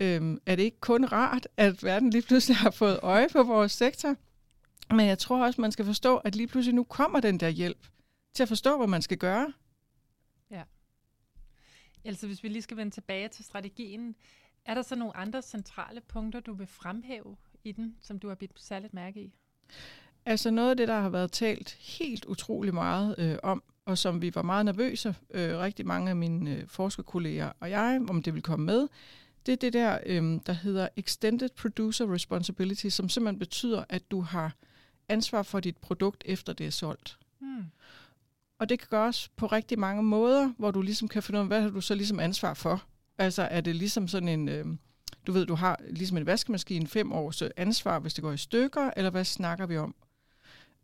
øhm, 0.00 0.38
er 0.46 0.56
det 0.56 0.62
ikke 0.62 0.80
kun 0.80 1.04
rart, 1.04 1.48
at 1.56 1.84
verden 1.84 2.10
lige 2.10 2.22
pludselig 2.22 2.56
har 2.56 2.70
fået 2.70 2.98
øje 3.02 3.28
på 3.32 3.42
vores 3.42 3.72
sektor, 3.72 4.16
men 4.94 5.06
jeg 5.06 5.18
tror 5.18 5.44
også, 5.44 5.60
man 5.60 5.72
skal 5.72 5.84
forstå, 5.84 6.16
at 6.16 6.36
lige 6.36 6.46
pludselig 6.46 6.74
nu 6.74 6.84
kommer 6.84 7.20
den 7.20 7.40
der 7.40 7.48
hjælp 7.48 7.86
til 8.34 8.42
at 8.42 8.48
forstå, 8.48 8.76
hvad 8.76 8.86
man 8.86 9.02
skal 9.02 9.18
gøre. 9.18 9.52
Ja. 10.50 10.62
Altså 12.04 12.26
hvis 12.26 12.42
vi 12.42 12.48
lige 12.48 12.62
skal 12.62 12.76
vende 12.76 12.94
tilbage 12.94 13.28
til 13.28 13.44
strategien, 13.44 14.16
er 14.66 14.74
der 14.74 14.82
så 14.82 14.96
nogle 14.96 15.16
andre 15.16 15.42
centrale 15.42 16.00
punkter, 16.00 16.40
du 16.40 16.54
vil 16.54 16.66
fremhæve 16.66 17.36
i 17.64 17.72
den, 17.72 17.96
som 18.00 18.18
du 18.18 18.28
har 18.28 18.34
bidt 18.34 18.52
særligt 18.56 18.94
mærke 18.94 19.20
i? 19.20 19.32
Altså 20.26 20.50
noget 20.50 20.70
af 20.70 20.76
det, 20.76 20.88
der 20.88 21.00
har 21.00 21.08
været 21.08 21.32
talt 21.32 21.72
helt 21.72 22.24
utrolig 22.24 22.74
meget 22.74 23.14
øh, 23.18 23.38
om, 23.42 23.62
og 23.84 23.98
som 23.98 24.22
vi 24.22 24.34
var 24.34 24.42
meget 24.42 24.64
nervøse, 24.64 25.14
øh, 25.30 25.58
rigtig 25.58 25.86
mange 25.86 26.10
af 26.10 26.16
mine 26.16 26.56
øh, 26.56 26.68
forskerkolleger 26.68 27.52
og 27.60 27.70
jeg, 27.70 28.00
om 28.08 28.22
det 28.22 28.34
vil 28.34 28.42
komme 28.42 28.66
med, 28.66 28.88
det 29.46 29.52
er 29.52 29.56
det 29.56 29.72
der, 29.72 29.98
øh, 30.06 30.40
der 30.46 30.52
hedder 30.52 30.88
Extended 30.96 31.48
Producer 31.48 32.12
Responsibility, 32.12 32.88
som 32.88 33.08
simpelthen 33.08 33.38
betyder, 33.38 33.84
at 33.88 34.10
du 34.10 34.20
har 34.20 34.52
ansvar 35.08 35.42
for 35.42 35.60
dit 35.60 35.76
produkt, 35.76 36.22
efter 36.26 36.52
det 36.52 36.66
er 36.66 36.70
solgt. 36.70 37.18
Hmm. 37.38 37.64
Og 38.58 38.68
det 38.68 38.78
kan 38.78 38.88
gøres 38.90 39.28
på 39.28 39.46
rigtig 39.46 39.78
mange 39.78 40.02
måder, 40.02 40.52
hvor 40.58 40.70
du 40.70 40.82
ligesom 40.82 41.08
kan 41.08 41.22
finde 41.22 41.38
ud 41.38 41.42
af, 41.42 41.46
hvad 41.48 41.62
har 41.62 41.68
du 41.68 41.80
så 41.80 41.94
ligesom 41.94 42.20
ansvar 42.20 42.54
for? 42.54 42.84
Altså 43.18 43.42
er 43.42 43.60
det 43.60 43.76
ligesom 43.76 44.08
sådan 44.08 44.28
en, 44.28 44.48
øh, 44.48 44.66
du 45.26 45.32
ved, 45.32 45.46
du 45.46 45.54
har 45.54 45.80
ligesom 45.90 46.16
en 46.16 46.26
vaskemaskine 46.26 46.86
fem 46.86 47.12
års 47.12 47.42
ansvar, 47.56 47.98
hvis 47.98 48.14
det 48.14 48.22
går 48.22 48.32
i 48.32 48.36
stykker, 48.36 48.90
eller 48.96 49.10
hvad 49.10 49.24
snakker 49.24 49.66
vi 49.66 49.76
om? 49.76 49.94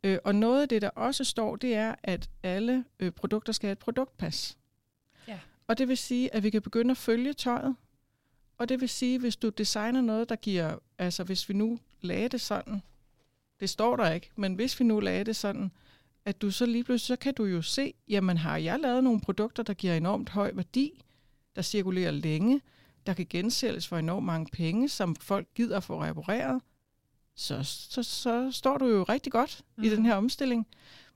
Øh, 0.05 0.19
og 0.25 0.35
noget 0.35 0.63
af 0.63 0.69
det, 0.69 0.83
der 0.83 0.91
også 0.91 1.25
står, 1.25 1.57
det 1.57 1.75
er, 1.75 1.95
at 2.03 2.31
alle 2.43 2.85
øh, 3.01 3.11
produkter 3.11 3.53
skal 3.53 3.67
have 3.67 3.73
et 3.73 3.79
produktpas. 3.79 4.59
Ja. 5.29 5.39
Og 5.67 5.79
det 5.79 5.89
vil 5.89 5.97
sige, 5.97 6.35
at 6.35 6.43
vi 6.43 6.51
kan 6.51 6.63
begynde 6.63 6.91
at 6.91 6.97
følge 6.97 7.33
tøjet. 7.33 7.77
Og 8.59 8.69
det 8.69 8.81
vil 8.81 8.89
sige, 8.89 9.19
hvis 9.19 9.37
du 9.37 9.49
designer 9.49 10.01
noget, 10.01 10.29
der 10.29 10.37
giver, 10.37 10.79
altså 10.99 11.25
hvis 11.25 11.49
vi 11.49 11.55
nu 11.55 11.79
lagde 12.01 12.29
det 12.29 12.41
sådan, 12.41 12.83
det 13.61 13.71
står 13.71 13.97
der 13.97 14.11
ikke, 14.11 14.31
men 14.37 14.55
hvis 14.55 14.81
vi 14.81 14.85
nu 14.85 15.01
lagde 15.01 15.25
det 15.25 15.37
sådan, 15.37 15.71
at 16.25 16.43
du 16.43 16.51
så 16.51 16.67
lige 16.67 16.85
pludselig, 16.85 17.07
så 17.07 17.21
kan 17.21 17.35
du 17.35 17.45
jo 17.45 17.63
se, 17.63 17.95
jamen 18.09 18.37
har 18.37 18.57
jeg 18.57 18.81
lavet 18.81 19.05
nogle 19.05 19.21
produkter, 19.21 19.63
der 19.63 19.75
giver 19.75 19.95
enormt 19.95 20.29
høj 20.29 20.51
værdi, 20.55 21.03
der 21.57 21.63
cirkulerer 21.63 22.11
længe, 22.11 22.61
der 23.07 23.15
kan 23.15 23.27
gensælges 23.31 23.89
for 23.89 23.97
enormt 23.99 24.27
mange 24.27 24.47
penge, 24.53 24.89
som 24.89 25.17
folk 25.17 25.49
gider 25.55 25.81
få 25.81 26.03
repareret, 26.03 26.63
så, 27.35 27.63
så, 27.63 28.03
så 28.03 28.51
står 28.51 28.79
du 28.79 28.87
jo 28.87 29.03
rigtig 29.03 29.33
godt 29.33 29.65
mm. 29.77 29.85
i 29.85 29.89
den 29.89 30.07
her 30.07 30.15
omstilling. 30.15 30.67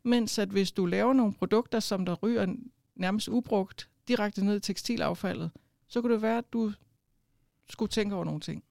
Mens 0.02 0.38
at 0.38 0.48
hvis 0.48 0.72
du 0.72 0.86
laver 0.86 1.12
nogle 1.12 1.34
produkter, 1.34 1.80
som 1.80 2.06
der 2.06 2.14
ryger 2.14 2.54
nærmest 2.94 3.28
ubrugt 3.28 3.90
direkte 4.08 4.44
ned 4.44 4.56
i 4.56 4.60
tekstilaffaldet, 4.60 5.50
så 5.88 6.00
kunne 6.00 6.14
det 6.14 6.22
være, 6.22 6.38
at 6.38 6.52
du 6.52 6.72
skulle 7.70 7.90
tænke 7.90 8.14
over 8.14 8.24
nogle 8.24 8.40
ting. 8.40 8.64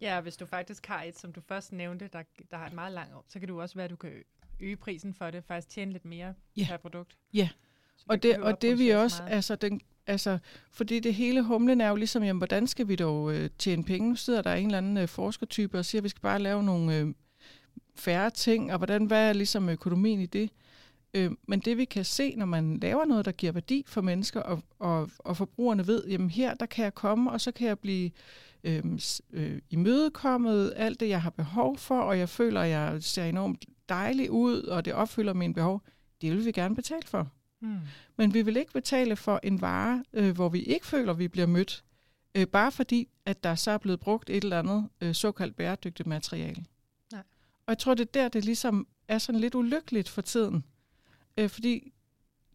Ja, 0.00 0.20
hvis 0.20 0.36
du 0.36 0.46
faktisk 0.46 0.86
har 0.86 1.02
et, 1.02 1.18
som 1.18 1.32
du 1.32 1.40
først 1.40 1.72
nævnte, 1.72 2.08
der, 2.12 2.22
der 2.50 2.56
har 2.56 2.66
et 2.66 2.72
meget 2.72 2.92
langt 2.92 3.14
år, 3.14 3.24
så 3.28 3.38
kan 3.38 3.48
du 3.48 3.60
også 3.60 3.74
være, 3.74 3.84
at 3.84 3.90
du 3.90 3.96
kan 3.96 4.24
øge 4.60 4.76
prisen 4.76 5.14
for 5.14 5.30
det, 5.30 5.44
faktisk 5.44 5.68
tjene 5.68 5.92
lidt 5.92 6.04
mere 6.04 6.34
ja. 6.56 6.66
per 6.68 6.76
produkt. 6.76 7.16
Ja, 7.32 7.48
og 8.08 8.22
det, 8.22 8.38
og 8.38 8.62
det 8.62 8.78
vi 8.78 8.90
også, 8.90 9.22
meget. 9.22 9.34
altså, 9.34 9.56
den, 9.56 9.80
altså, 10.08 10.38
fordi 10.72 11.00
det 11.00 11.14
hele 11.14 11.42
humlen 11.42 11.80
er 11.80 11.88
jo 11.88 11.96
ligesom, 11.96 12.22
jamen, 12.22 12.38
hvordan 12.38 12.66
skal 12.66 12.88
vi 12.88 12.96
dog 12.96 13.34
øh, 13.34 13.50
tjene 13.58 13.84
penge? 13.84 14.08
Nu 14.08 14.16
sidder 14.16 14.42
der 14.42 14.54
en 14.54 14.66
eller 14.66 14.78
anden 14.78 14.96
øh, 14.96 15.08
forskertype 15.08 15.78
og 15.78 15.84
siger, 15.84 16.00
at 16.00 16.04
vi 16.04 16.08
skal 16.08 16.20
bare 16.20 16.38
lave 16.38 16.62
nogle 16.62 16.98
øh, 16.98 17.14
færre 17.96 18.30
ting, 18.30 18.72
og 18.72 18.78
hvordan, 18.78 19.04
hvad 19.04 19.28
er 19.28 19.32
ligesom 19.32 19.68
økonomien 19.68 20.20
i 20.20 20.26
det? 20.26 20.50
Øh, 21.14 21.30
men 21.46 21.60
det 21.60 21.76
vi 21.76 21.84
kan 21.84 22.04
se, 22.04 22.34
når 22.36 22.46
man 22.46 22.78
laver 22.78 23.04
noget, 23.04 23.24
der 23.24 23.32
giver 23.32 23.52
værdi 23.52 23.84
for 23.86 24.00
mennesker, 24.00 24.40
og, 24.40 24.62
og, 24.78 25.10
og 25.18 25.36
forbrugerne 25.36 25.86
ved, 25.86 26.06
jamen 26.06 26.30
her, 26.30 26.54
der 26.54 26.66
kan 26.66 26.84
jeg 26.84 26.94
komme, 26.94 27.30
og 27.30 27.40
så 27.40 27.52
kan 27.52 27.68
jeg 27.68 27.78
blive 27.78 28.10
øh, 28.64 28.84
øh, 29.32 29.58
imødekommet 29.70 30.72
alt 30.76 31.00
det, 31.00 31.08
jeg 31.08 31.22
har 31.22 31.30
behov 31.30 31.78
for, 31.78 32.00
og 32.00 32.18
jeg 32.18 32.28
føler, 32.28 32.60
at 32.60 32.70
jeg 32.70 33.02
ser 33.02 33.24
enormt 33.24 33.64
dejlig 33.88 34.30
ud, 34.30 34.62
og 34.62 34.84
det 34.84 34.92
opfylder 34.92 35.32
mine 35.32 35.54
behov, 35.54 35.82
det 36.20 36.32
vil 36.32 36.44
vi 36.44 36.52
gerne 36.52 36.74
betale 36.74 37.06
for. 37.06 37.28
Mm. 37.60 37.78
Men 38.16 38.34
vi 38.34 38.42
vil 38.42 38.56
ikke 38.56 38.72
betale 38.72 39.16
for 39.16 39.40
en 39.42 39.60
vare, 39.60 40.04
øh, 40.12 40.34
hvor 40.34 40.48
vi 40.48 40.62
ikke 40.62 40.86
føler, 40.86 41.12
vi 41.12 41.28
bliver 41.28 41.46
mødt, 41.46 41.84
øh, 42.34 42.46
bare 42.46 42.72
fordi, 42.72 43.08
at 43.26 43.44
der 43.44 43.54
så 43.54 43.70
er 43.70 43.78
blevet 43.78 44.00
brugt 44.00 44.30
et 44.30 44.44
eller 44.44 44.58
andet 44.58 44.88
øh, 45.00 45.14
såkaldt 45.14 45.56
bæredygtigt 45.56 46.06
materiale. 46.06 46.64
Nej. 47.12 47.22
Og 47.66 47.70
jeg 47.70 47.78
tror, 47.78 47.94
det 47.94 48.08
er 48.08 48.12
der, 48.12 48.28
det 48.28 48.44
ligesom 48.44 48.86
er 49.08 49.18
sådan 49.18 49.40
lidt 49.40 49.54
ulykkeligt 49.54 50.08
for 50.08 50.22
tiden. 50.22 50.64
Øh, 51.36 51.48
fordi 51.48 51.92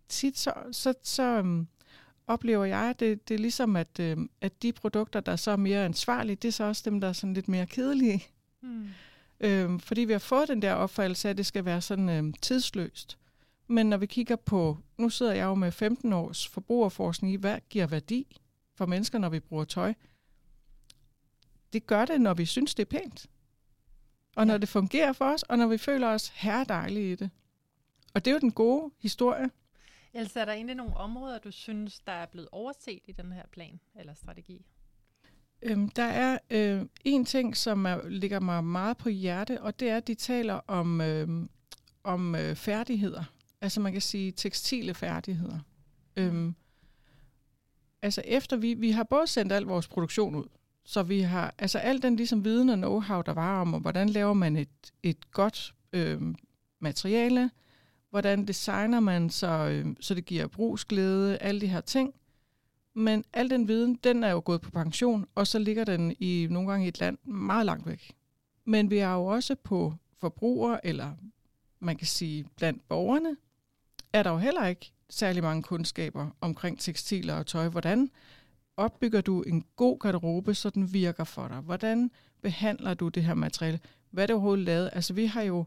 tit 0.10 0.38
så, 0.38 0.54
så, 0.72 0.94
så 1.04 1.39
um, 1.39 1.68
oplever 2.28 2.66
jeg, 2.66 2.80
at 2.80 3.00
det, 3.00 3.30
det 3.30 3.34
er 3.36 3.39
ligesom, 3.39 3.76
at, 3.76 4.00
øh, 4.00 4.18
at 4.42 4.63
de 4.63 4.72
produkter, 4.74 5.20
der 5.20 5.32
er 5.32 5.36
så 5.36 5.56
mere 5.56 5.86
ansvarlige, 5.86 6.36
det 6.36 6.48
er 6.48 6.52
så 6.52 6.63
også 6.63 6.82
dem, 6.86 7.02
der 7.02 7.08
er 7.08 7.13
sådan 7.13 7.34
lidt 7.34 7.48
mere 7.48 7.66
kedelige. 7.66 8.26
Mm. 8.62 8.89
Øh, 9.39 9.80
fordi 9.80 10.02
vi 10.02 10.12
har 10.12 10.20
fået 10.20 10.48
den 10.48 10.62
der 10.62 10.74
opfattelse 10.74 11.28
af, 11.28 11.30
at 11.30 11.38
det 11.38 11.46
skal 11.46 11.66
være 11.66 11.82
sådan 11.82 12.10
øh, 12.10 12.34
tidsløst. 12.42 13.18
Men 13.68 13.86
når 13.86 13.98
vi 13.98 14.06
kigger 14.06 14.36
på, 14.36 14.78
nu 15.04 15.10
sidder 15.10 15.34
jeg 15.34 15.44
jo 15.44 15.56
med 15.56 15.72
15 15.72 16.13
års 16.13 16.48
forbrugerforskning 16.48 17.34
i, 17.34 17.38
hvad 17.38 17.60
giver 17.70 17.88
værdi 17.88 18.42
for 18.76 18.86
mennesker, 18.86 19.20
når 19.20 19.30
vi 19.30 19.39
bruger 19.39 19.63
tøj. 19.63 19.94
Det 21.74 21.88
gør 21.88 22.06
det, 22.06 22.22
når 22.22 22.34
vi 22.34 22.46
synes, 22.46 22.76
det 22.76 22.84
er 22.84 23.00
pænt. 23.00 23.28
Og 24.36 24.46
ja. 24.46 24.52
når 24.52 24.58
det 24.58 24.70
fungerer 24.70 25.13
for 25.13 25.26
os, 25.26 25.44
og 25.44 25.58
når 25.58 25.68
vi 25.68 25.78
føler 25.78 26.08
os 26.08 26.28
herredejlige 26.28 27.12
i 27.12 27.16
det. 27.16 27.30
Og 28.13 28.26
det 28.26 28.32
er 28.32 28.36
jo 28.36 28.39
den 28.39 28.52
gode 28.52 28.92
historie. 29.00 29.50
Altså 30.13 30.39
er 30.39 30.46
der 30.46 30.54
egentlig 30.54 30.76
nogle 30.76 30.98
områder, 30.98 31.39
du 31.39 31.52
synes, 31.52 32.00
der 32.00 32.12
er 32.12 32.26
blevet 32.26 32.50
overset 32.52 33.00
i 33.06 33.12
den 33.12 33.32
her 33.32 33.44
plan 33.52 33.80
eller 33.96 34.13
strategi? 34.13 34.66
Øhm, 35.62 35.89
der 35.89 36.04
er 36.04 36.38
øh, 36.50 36.86
en 37.06 37.26
ting, 37.26 37.58
som 37.58 37.86
er, 37.86 38.08
ligger 38.08 38.39
mig 38.39 38.63
meget 38.63 38.98
på 38.98 39.10
hjerte, 39.10 39.62
og 39.62 39.80
det 39.80 39.89
er, 39.89 39.98
at 39.98 40.08
de 40.08 40.16
taler 40.16 40.60
om, 40.68 41.02
øh, 41.02 41.48
om 42.04 42.36
øh, 42.36 42.56
færdigheder. 42.56 43.24
Altså 43.63 43.82
man 43.82 43.91
kan 43.91 44.02
sige 44.02 44.32
tekstile 44.32 44.93
færdigheder. 44.93 45.60
Øhm, 46.15 46.56
altså 48.02 48.21
efter 48.26 48.58
vi, 48.58 48.73
vi 48.73 48.91
har 48.91 49.04
både 49.04 49.28
sendt 49.28 49.52
al 49.52 49.63
vores 49.63 49.88
produktion 49.88 50.36
ud, 50.36 50.45
så 50.86 51.04
vi 51.04 51.19
har, 51.19 51.54
altså 51.58 51.80
al 51.80 52.02
den 52.02 52.15
ligesom 52.15 52.45
viden 52.45 52.69
og 52.69 52.76
know-how, 52.76 53.21
der 53.21 53.34
var 53.34 53.62
om, 53.62 53.69
hvordan 53.69 54.10
laver 54.10 54.34
man 54.34 54.56
et, 54.56 54.93
et 55.04 55.32
godt 55.32 55.73
øhm, 55.93 56.36
materiale, 56.80 57.52
hvordan 58.10 58.45
designer 58.45 58.99
man, 58.99 59.30
så, 59.30 59.47
øhm, 59.47 59.97
så 59.99 60.15
det 60.15 60.26
giver 60.26 60.47
brugsglæde, 60.47 61.38
alle 61.38 61.62
de 61.62 61.67
her 61.67 61.82
ting. 61.82 62.13
Men 62.93 63.23
al 63.34 63.49
den 63.49 63.67
viden, 63.67 63.95
den 63.95 64.23
er 64.23 64.32
jo 64.32 64.41
gået 64.45 64.62
på 64.62 64.71
pension, 64.71 65.26
og 65.36 65.47
så 65.47 65.60
ligger 65.60 65.84
den 65.84 66.15
i 66.19 66.47
nogle 66.49 66.71
gange 66.71 66.86
i 66.86 66.88
et 66.88 66.99
land 66.99 67.17
meget 67.28 67.65
langt 67.65 67.88
væk. 67.88 68.15
Men 68.65 68.89
vi 68.89 68.97
er 68.97 69.13
jo 69.13 69.26
også 69.26 69.56
på 69.56 69.93
forbrugere, 70.19 70.86
eller 70.86 71.12
man 71.80 71.95
kan 71.95 72.08
sige 72.08 72.45
blandt 72.56 72.88
borgerne, 72.88 73.38
er 74.13 74.23
der 74.23 74.32
jo 74.32 74.38
heller 74.38 74.65
ikke 74.65 74.91
særlig 75.10 75.43
mange 75.43 75.63
kundskaber 75.63 76.30
omkring 76.41 76.80
tekstiler 76.80 77.34
og 77.34 77.47
tøj. 77.47 77.67
Hvordan 77.67 78.10
opbygger 78.78 79.21
du 79.21 79.41
en 79.41 79.65
god 79.76 79.99
garderobe, 79.99 80.54
så 80.56 80.69
den 80.69 80.93
virker 80.93 81.23
for 81.23 81.47
dig? 81.47 81.58
Hvordan 81.58 82.12
behandler 82.41 82.93
du 82.93 83.10
det 83.10 83.23
her 83.23 83.34
materiale? 83.34 83.80
Hvad 84.12 84.23
er 84.23 84.28
det 84.28 84.34
overhovedet 84.34 84.65
lavet? 84.65 84.89
Altså 84.93 85.13
vi 85.13 85.26
har 85.26 85.41
jo, 85.41 85.65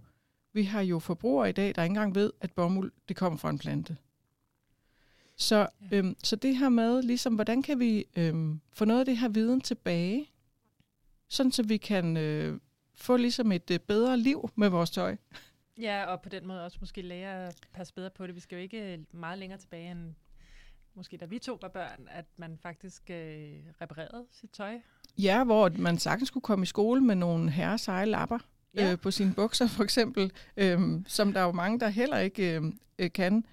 vi 0.52 0.62
har 0.62 0.80
jo 0.80 0.98
forbrugere 0.98 1.48
i 1.48 1.52
dag, 1.52 1.74
der 1.74 1.82
ikke 1.82 1.90
engang 1.90 2.14
ved, 2.14 2.32
at 2.40 2.52
bomuld 2.52 2.92
det 3.08 3.16
kommer 3.16 3.38
fra 3.38 3.50
en 3.50 3.58
plante. 3.58 3.96
Så, 5.36 5.68
ja. 5.90 5.96
øhm, 5.96 6.16
så 6.24 6.36
det 6.36 6.56
her 6.56 6.68
med, 6.68 7.02
ligesom, 7.02 7.34
hvordan 7.34 7.62
kan 7.62 7.80
vi 7.80 8.04
øhm, 8.16 8.60
få 8.72 8.84
noget 8.84 9.00
af 9.00 9.06
det 9.06 9.18
her 9.18 9.28
viden 9.28 9.60
tilbage, 9.60 10.30
sådan 11.28 11.52
så 11.52 11.62
vi 11.62 11.76
kan 11.76 12.16
øh, 12.16 12.60
få 12.94 13.16
ligesom 13.16 13.52
et 13.52 13.70
øh, 13.70 13.78
bedre 13.78 14.18
liv 14.18 14.50
med 14.54 14.68
vores 14.68 14.90
tøj. 14.90 15.16
Ja, 15.80 16.04
og 16.04 16.22
på 16.22 16.28
den 16.28 16.46
måde 16.46 16.64
også 16.64 16.78
måske 16.80 17.02
lære 17.02 17.46
at 17.46 17.56
passe 17.72 17.94
bedre 17.94 18.10
på 18.10 18.26
det. 18.26 18.34
Vi 18.34 18.40
skal 18.40 18.56
jo 18.56 18.62
ikke 18.62 19.04
meget 19.12 19.38
længere 19.38 19.58
tilbage 19.58 19.90
end 19.90 20.14
måske 20.94 21.16
da 21.16 21.24
vi 21.24 21.38
to 21.38 21.58
var 21.62 21.68
børn, 21.68 22.08
at 22.10 22.24
man 22.36 22.58
faktisk 22.62 23.02
øh, 23.10 23.52
reparerede 23.80 24.26
sit 24.30 24.50
tøj. 24.50 24.74
Ja, 25.18 25.44
hvor 25.44 25.70
man 25.78 25.98
sagtens 25.98 26.30
kunne 26.30 26.42
komme 26.42 26.62
i 26.62 26.66
skole 26.66 27.00
med 27.00 27.14
nogle 27.14 27.50
herreseje 27.50 28.06
lapper 28.06 28.38
ja. 28.74 28.92
øh, 28.92 28.98
på 28.98 29.10
sine 29.10 29.34
bukser 29.34 29.66
for 29.66 29.84
eksempel, 29.84 30.32
øh, 30.56 30.80
som 31.06 31.32
der 31.32 31.40
er 31.40 31.44
jo 31.44 31.52
mange, 31.52 31.80
der 31.80 31.88
heller 31.88 32.18
ikke 32.18 32.56
øh, 32.56 32.62
øh 32.98 33.12
kan 33.12 33.44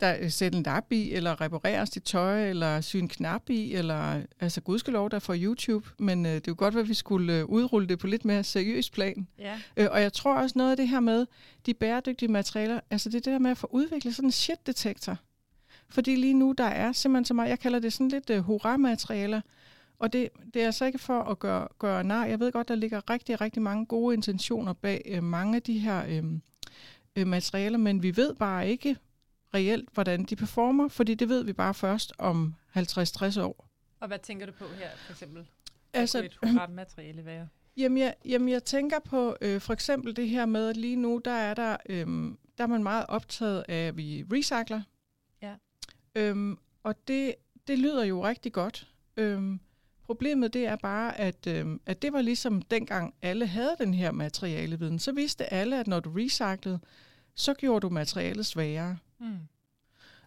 der 0.00 0.16
øh, 0.20 0.30
sætte 0.30 0.58
en 0.58 0.62
lap 0.62 0.92
i, 0.92 1.12
eller 1.12 1.40
reparere 1.40 1.86
sit 1.86 2.02
tøj, 2.02 2.50
eller 2.50 2.80
sy 2.80 2.96
en 2.96 3.08
knap 3.08 3.50
i, 3.50 3.74
eller 3.74 4.22
altså 4.40 4.60
gudskelov 4.60 5.10
der 5.10 5.18
for 5.18 5.34
YouTube, 5.38 5.88
men 5.98 6.26
øh, 6.26 6.32
det 6.32 6.48
er 6.48 6.52
jo 6.52 6.54
godt, 6.58 6.76
at 6.76 6.88
vi 6.88 6.94
skulle 6.94 7.38
øh, 7.38 7.44
udrulle 7.44 7.88
det 7.88 7.98
på 7.98 8.06
lidt 8.06 8.24
mere 8.24 8.44
seriøs 8.44 8.90
plan. 8.90 9.26
Ja. 9.38 9.58
Øh, 9.76 9.88
og 9.90 10.02
jeg 10.02 10.12
tror 10.12 10.34
også 10.34 10.58
noget 10.58 10.70
af 10.70 10.76
det 10.76 10.88
her 10.88 11.00
med 11.00 11.26
de 11.66 11.74
bæredygtige 11.74 12.28
materialer, 12.28 12.80
altså 12.90 13.08
det 13.08 13.16
er 13.16 13.20
det 13.20 13.32
der 13.32 13.38
med 13.38 13.50
at 13.50 13.58
få 13.58 13.68
udviklet 13.70 14.14
sådan 14.14 14.28
en 14.28 14.32
shit-detektor. 14.32 15.16
Fordi 15.88 16.16
lige 16.16 16.34
nu, 16.34 16.54
der 16.58 16.64
er 16.64 16.92
simpelthen 16.92 17.24
så 17.24 17.34
meget, 17.34 17.48
jeg 17.48 17.58
kalder 17.58 17.78
det 17.78 17.92
sådan 17.92 18.08
lidt 18.08 18.30
uh, 18.30 18.38
hurra-materialer, 18.38 19.40
og 19.98 20.12
det, 20.12 20.28
det 20.54 20.62
er 20.62 20.66
altså 20.66 20.84
ikke 20.84 20.98
for 20.98 21.22
at 21.22 21.38
gøre, 21.38 21.68
gøre 21.78 22.04
nar. 22.04 22.24
Jeg 22.24 22.40
ved 22.40 22.52
godt, 22.52 22.68
der 22.68 22.74
ligger 22.74 23.10
rigtig, 23.10 23.40
rigtig 23.40 23.62
mange 23.62 23.86
gode 23.86 24.14
intentioner 24.14 24.72
bag 24.72 25.14
uh, 25.16 25.24
mange 25.24 25.56
af 25.56 25.62
de 25.62 25.78
her 25.78 26.20
uh, 27.18 27.26
materialer, 27.26 27.78
men 27.78 28.02
vi 28.02 28.16
ved 28.16 28.34
bare 28.34 28.68
ikke, 28.68 28.96
reelt, 29.54 29.88
hvordan 29.92 30.24
de 30.24 30.36
performer, 30.36 30.88
fordi 30.88 31.14
det 31.14 31.28
ved 31.28 31.44
vi 31.44 31.52
bare 31.52 31.74
først 31.74 32.12
om 32.18 32.54
50-60 32.76 33.40
år. 33.40 33.66
Og 34.00 34.08
hvad 34.08 34.18
tænker 34.18 34.46
du 34.46 34.52
på 34.52 34.64
her, 34.78 34.88
for 35.06 35.12
eksempel? 35.12 35.46
Altså, 35.92 36.18
et 36.18 36.70
materiale 36.70 37.24
være? 37.24 37.48
Jamen 37.76 37.98
jeg, 37.98 38.14
jamen, 38.24 38.48
jeg 38.48 38.64
tænker 38.64 38.98
på 38.98 39.36
øh, 39.40 39.60
for 39.60 39.72
eksempel 39.72 40.16
det 40.16 40.28
her 40.28 40.46
med, 40.46 40.68
at 40.68 40.76
lige 40.76 40.96
nu, 40.96 41.20
der 41.24 41.30
er 41.30 41.54
der, 41.54 41.76
øh, 41.88 42.06
der 42.58 42.64
er 42.64 42.66
man 42.66 42.82
meget 42.82 43.06
optaget 43.08 43.64
af, 43.68 43.88
at 43.88 43.96
vi 43.96 44.24
recycler. 44.32 44.82
Ja. 45.42 45.54
Øhm, 46.14 46.58
og 46.82 47.08
det, 47.08 47.34
det 47.66 47.78
lyder 47.78 48.04
jo 48.04 48.26
rigtig 48.26 48.52
godt. 48.52 48.88
Øhm, 49.16 49.60
problemet 50.02 50.52
det 50.52 50.66
er 50.66 50.76
bare, 50.76 51.18
at, 51.18 51.46
øhm, 51.46 51.80
at 51.86 52.02
det 52.02 52.12
var 52.12 52.22
ligesom 52.22 52.62
dengang 52.62 53.14
alle 53.22 53.46
havde 53.46 53.76
den 53.78 53.94
her 53.94 54.12
materialeviden. 54.12 54.98
Så 54.98 55.12
vidste 55.12 55.52
alle, 55.52 55.80
at 55.80 55.86
når 55.86 56.00
du 56.00 56.10
recyclede, 56.10 56.80
så 57.34 57.54
gjorde 57.54 57.80
du 57.80 57.88
materialet 57.88 58.46
sværere. 58.46 58.96
Mm. 59.20 59.38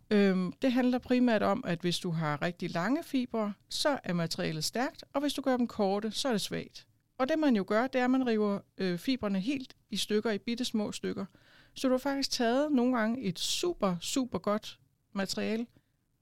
Øhm, 0.10 0.54
det 0.62 0.72
handler 0.72 0.98
primært 0.98 1.44
om, 1.44 1.64
at 1.68 1.80
hvis 1.80 2.00
du 2.00 2.12
har 2.12 2.42
rigtig 2.42 2.72
lange 2.72 3.04
fibre, 3.04 3.54
så 3.70 4.00
er 4.04 4.14
materialet 4.14 4.64
stærkt, 4.64 5.04
og 5.14 5.22
hvis 5.22 5.34
du 5.34 5.42
gør 5.42 5.58
dem 5.58 5.68
korte, 5.68 6.12
så 6.12 6.28
er 6.28 6.32
det 6.32 6.42
svagt. 6.42 6.88
Og 7.18 7.30
det 7.30 7.40
man 7.40 7.56
jo 7.56 7.66
gør, 7.68 7.88
det 7.88 8.00
er, 8.00 8.06
at 8.06 8.12
man 8.12 8.28
river 8.28 8.60
øh, 8.78 9.00
fibrene 9.00 9.40
helt 9.40 9.76
i 9.90 9.98
stykker, 9.98 10.32
i 10.32 10.38
bitte 10.38 10.66
små 10.66 10.92
stykker. 10.92 11.26
Så 11.74 11.88
du 11.88 11.94
har 11.94 11.98
faktisk 11.98 12.32
taget 12.32 12.72
nogle 12.72 12.98
gange 12.98 13.22
et 13.22 13.40
super, 13.40 13.96
super 14.02 14.40
godt 14.40 14.80
materiale 15.14 15.68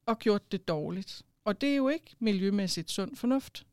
og 0.06 0.20
gjort 0.20 0.52
det 0.52 0.68
dårligt. 0.68 1.22
Og 1.46 1.62
det 1.62 1.72
er 1.72 1.76
jo 1.76 1.90
ikke 1.90 2.16
miljømæssigt 2.20 2.92
sund 2.92 3.16
fornuft. 3.16 3.66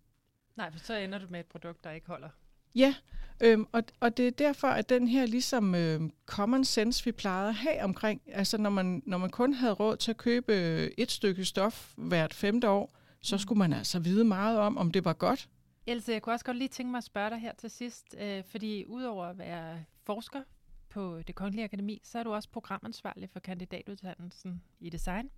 Nej, 0.57 0.71
for 0.73 0.79
så 0.79 0.95
ender 0.95 1.19
du 1.19 1.27
med 1.31 1.41
et 1.41 1.47
produkt, 1.47 1.85
der 1.85 1.91
ikke 1.91 2.07
holder. 2.07 2.29
Ja, 2.75 2.95
Øhm, 3.41 3.67
og, 3.73 3.83
og 4.01 4.17
det 4.17 4.27
er 4.27 4.31
derfor, 4.31 4.69
at 4.69 4.89
den 4.89 5.09
her 5.09 5.27
ligesom 5.27 5.75
øhm, 5.75 6.13
common 6.27 6.65
sense, 6.65 7.05
vi 7.05 7.13
plejede 7.13 7.49
at 7.49 7.55
have 7.55 7.83
omkring, 7.83 8.23
altså 8.27 8.59
når 8.59 8.71
man, 8.71 9.03
når 9.07 9.19
man 9.19 9.31
kun 9.31 9.53
havde 9.53 9.73
råd 9.73 9.97
til 9.97 10.11
at 10.11 10.17
købe 10.17 10.53
øh, 10.53 10.91
et 10.99 11.11
stykke 11.11 11.45
stof 11.45 11.93
hvert 11.97 12.35
femte 12.35 12.69
år, 12.69 12.95
så 13.21 13.35
mm. 13.35 13.39
skulle 13.39 13.59
man 13.59 13.73
altså 13.73 13.99
vide 13.99 14.25
meget 14.25 14.59
om, 14.59 14.79
om 14.79 14.91
det 14.91 15.05
var 15.05 15.13
godt. 15.13 15.49
Else, 15.87 16.13
jeg 16.13 16.23
kunne 16.23 16.35
også 16.35 16.45
godt 16.45 16.57
lige 16.57 16.69
tænke 16.69 16.91
mig 16.91 16.99
at 16.99 17.05
spørge 17.05 17.31
dig 17.31 17.39
her 17.39 17.53
til 17.59 17.71
sidst, 17.71 18.17
øh, 18.21 18.45
fordi 18.45 18.85
udover 18.87 19.25
at 19.25 19.39
være 19.39 19.85
forsker 20.07 20.41
på 20.89 21.23
det 21.27 21.35
Kongelige 21.35 21.65
Akademi, 21.65 22.01
så 22.05 22.19
er 22.19 22.23
du 22.23 22.33
også 22.33 22.49
programansvarlig 22.49 23.31
for 23.31 23.41
kandidatuddannelsen 23.41 24.63
i 24.81 24.91
design. 24.91 25.25
Men 25.25 25.31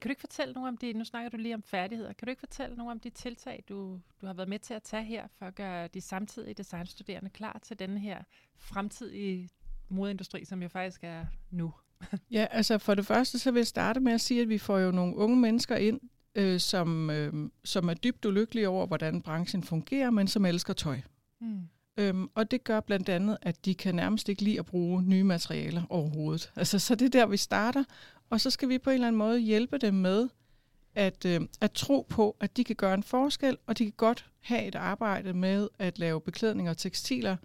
kan 0.00 0.08
du 0.08 0.12
ikke 0.12 0.20
fortælle 0.20 0.54
nogle 0.54 0.68
om 0.68 0.76
de, 0.76 0.92
nu 0.92 1.04
snakker 1.04 1.30
du 1.30 1.36
lige 1.36 1.54
om 1.54 1.62
færdigheder, 1.62 2.12
kan 2.12 2.26
du 2.26 2.30
ikke 2.30 2.40
fortælle 2.40 2.76
nogle 2.76 2.90
om 2.90 3.00
de 3.00 3.10
tiltag, 3.10 3.64
du, 3.68 4.00
du 4.20 4.26
har 4.26 4.32
været 4.32 4.48
med 4.48 4.58
til 4.58 4.74
at 4.74 4.82
tage 4.82 5.04
her, 5.04 5.26
for 5.38 5.46
at 5.46 5.54
gøre 5.54 5.88
de 5.88 6.00
samtidige 6.00 6.54
designstuderende 6.54 7.30
klar 7.30 7.60
til 7.62 7.78
denne 7.78 8.00
her 8.00 8.22
fremtidige 8.56 9.48
modeindustri, 9.88 10.44
som 10.44 10.62
jo 10.62 10.68
faktisk 10.68 11.00
er 11.04 11.26
nu? 11.50 11.72
ja, 12.30 12.46
altså 12.50 12.78
for 12.78 12.94
det 12.94 13.06
første, 13.06 13.38
så 13.38 13.50
vil 13.50 13.60
jeg 13.60 13.66
starte 13.66 14.00
med 14.00 14.12
at 14.12 14.20
sige, 14.20 14.42
at 14.42 14.48
vi 14.48 14.58
får 14.58 14.78
jo 14.78 14.90
nogle 14.90 15.16
unge 15.16 15.36
mennesker 15.36 15.76
ind, 15.76 16.00
øh, 16.34 16.60
som, 16.60 17.10
øh, 17.10 17.50
som 17.64 17.88
er 17.88 17.94
dybt 17.94 18.24
ulykkelige 18.24 18.68
over, 18.68 18.86
hvordan 18.86 19.22
branchen 19.22 19.62
fungerer, 19.62 20.10
men 20.10 20.28
som 20.28 20.46
elsker 20.46 20.72
tøj. 20.72 21.00
Mm. 21.40 21.68
Øhm, 21.96 22.28
og 22.34 22.50
det 22.50 22.64
gør 22.64 22.80
blandt 22.80 23.08
andet, 23.08 23.38
at 23.42 23.64
de 23.64 23.74
kan 23.74 23.94
nærmest 23.94 24.28
ikke 24.28 24.42
lide 24.42 24.58
at 24.58 24.66
bruge 24.66 25.02
nye 25.02 25.24
materialer 25.24 25.82
overhovedet. 25.88 26.52
Altså, 26.56 26.78
så 26.78 26.94
det 26.94 27.06
er 27.06 27.20
der, 27.20 27.26
vi 27.26 27.36
starter. 27.36 27.84
Og 28.30 28.40
så 28.40 28.50
skal 28.50 28.68
vi 28.68 28.78
på 28.78 28.90
en 28.90 28.94
eller 28.94 29.06
anden 29.06 29.18
måde 29.18 29.38
hjælpe 29.38 29.78
dem 29.78 29.94
med 29.94 30.28
at, 30.94 31.24
øh, 31.24 31.40
at 31.60 31.72
tro 31.72 32.06
på, 32.08 32.36
at 32.40 32.56
de 32.56 32.64
kan 32.64 32.76
gøre 32.76 32.94
en 32.94 33.02
forskel, 33.02 33.56
og 33.66 33.78
de 33.78 33.84
kan 33.84 33.94
godt 33.96 34.30
have 34.40 34.64
et 34.64 34.74
arbejde 34.74 35.32
med 35.32 35.68
at 35.78 35.98
lave 35.98 36.20
beklædning 36.20 36.70
og 36.70 36.76
tekstiler, 36.76 37.36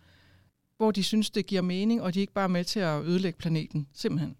hvor 0.77 0.91
de 0.91 1.03
synes, 1.03 1.29
det 1.29 1.45
giver 1.45 1.61
mening, 1.61 2.01
og 2.01 2.13
de 2.13 2.19
er 2.19 2.21
ikke 2.21 2.33
bare 2.33 2.43
er 2.43 2.47
med 2.47 2.63
til 2.63 2.79
at 2.79 3.03
ødelægge 3.03 3.37
planeten, 3.37 3.87
simpelthen. 3.93 4.35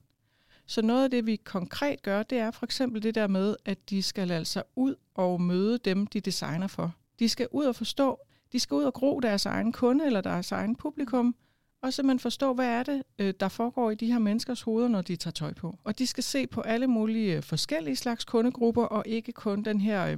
Så 0.66 0.82
noget 0.82 1.04
af 1.04 1.12
det, 1.12 1.26
vi 1.26 1.36
konkret 1.36 2.02
gør, 2.02 2.24
det 2.24 2.38
er 2.38 2.52
for 2.52 2.66
eksempel 2.66 3.04
det 3.04 3.16
der 3.16 3.28
med, 3.28 3.56
at 3.66 3.90
de 3.90 4.04
skal 4.04 4.32
altså 4.32 4.64
ud 4.76 4.96
og 5.16 5.42
møde 5.42 5.78
dem, 5.78 6.08
de 6.08 6.20
designer 6.20 6.68
for. 6.68 6.96
De 7.20 7.30
skal 7.30 7.48
ud 7.52 7.66
og 7.66 7.76
forstå, 7.76 8.20
de 8.52 8.60
skal 8.60 8.76
ud 8.76 8.84
og 8.84 8.94
gro 8.94 9.20
deres 9.20 9.46
egen 9.46 9.72
kunde 9.72 10.06
eller 10.06 10.22
deres 10.22 10.52
egen 10.52 10.76
publikum, 10.76 11.36
og 11.82 11.94
simpelthen 11.94 12.20
forstå, 12.20 12.54
hvad 12.54 12.68
er 12.68 12.84
det, 12.84 13.04
øh, 13.20 13.34
der 13.40 13.48
foregår 13.48 13.92
i 13.92 13.96
de 13.96 14.12
her 14.12 14.20
menneskers 14.20 14.62
hoveder, 14.62 14.88
når 14.88 15.02
de 15.02 15.16
tager 15.16 15.32
tøj 15.32 15.54
på. 15.54 15.78
Og 15.84 16.00
de 16.00 16.08
skal 16.08 16.24
se 16.24 16.48
på 16.48 16.62
alle 16.62 16.88
mulige 16.88 17.38
øh, 17.38 17.44
forskellige 17.44 17.96
slags 17.96 18.26
kundegrupper, 18.26 18.84
og 18.84 19.04
ikke 19.06 19.32
kun 19.32 19.64
den 19.64 19.82
her 19.82 20.06
øh, 20.06 20.18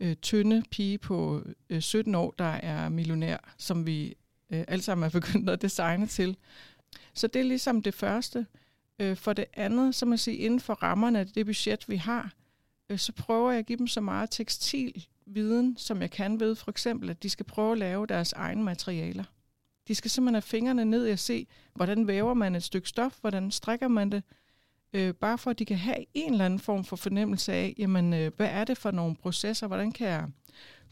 øh, 0.00 0.16
tynde 0.16 0.62
pige 0.70 0.98
på 0.98 1.42
øh, 1.70 1.80
17 1.80 2.14
år, 2.14 2.34
der 2.38 2.44
er 2.44 2.88
millionær, 2.88 3.54
som 3.58 3.86
vi 3.86 4.14
øh, 4.50 4.64
alle 4.68 4.82
sammen 4.82 5.04
er 5.04 5.10
begyndt 5.10 5.50
at 5.50 5.62
designe 5.62 6.06
til. 6.06 6.36
Så 7.14 7.26
det 7.26 7.40
er 7.40 7.44
ligesom 7.44 7.82
det 7.82 7.94
første. 7.94 8.46
Øh, 8.98 9.16
for 9.16 9.32
det 9.32 9.44
andet, 9.54 9.94
så 9.94 10.06
man 10.06 10.18
sige, 10.18 10.36
inden 10.36 10.60
for 10.60 10.74
rammerne 10.74 11.18
af 11.20 11.26
det 11.26 11.46
budget, 11.46 11.88
vi 11.88 11.96
har, 11.96 12.32
øh, 12.88 12.98
så 12.98 13.12
prøver 13.12 13.50
jeg 13.50 13.58
at 13.58 13.66
give 13.66 13.78
dem 13.78 13.86
så 13.86 14.00
meget 14.00 14.30
tekstilviden, 14.30 15.76
som 15.76 16.00
jeg 16.00 16.10
kan 16.10 16.40
ved, 16.40 16.54
for 16.54 16.70
eksempel, 16.70 17.10
at 17.10 17.22
de 17.22 17.30
skal 17.30 17.46
prøve 17.46 17.72
at 17.72 17.78
lave 17.78 18.06
deres 18.06 18.32
egne 18.32 18.62
materialer. 18.62 19.24
De 19.88 19.94
skal 19.94 20.10
simpelthen 20.10 20.34
have 20.34 20.42
fingrene 20.42 20.84
ned 20.84 21.08
at 21.08 21.18
se, 21.18 21.46
hvordan 21.74 22.06
væver 22.06 22.34
man 22.34 22.54
et 22.54 22.62
stykke 22.62 22.88
stof, 22.88 23.18
hvordan 23.20 23.50
strikker 23.50 23.88
man 23.88 24.12
det, 24.12 24.22
øh, 24.92 25.14
bare 25.14 25.38
for 25.38 25.50
at 25.50 25.58
de 25.58 25.64
kan 25.64 25.76
have 25.76 26.04
en 26.14 26.32
eller 26.32 26.44
anden 26.44 26.58
form 26.58 26.84
for 26.84 26.96
fornemmelse 26.96 27.52
af, 27.52 27.74
jamen, 27.78 28.14
øh, 28.14 28.32
hvad 28.36 28.48
er 28.48 28.64
det 28.64 28.78
for 28.78 28.90
nogle 28.90 29.16
processer, 29.16 29.66
hvordan 29.66 29.92
kan 29.92 30.08
jeg 30.08 30.28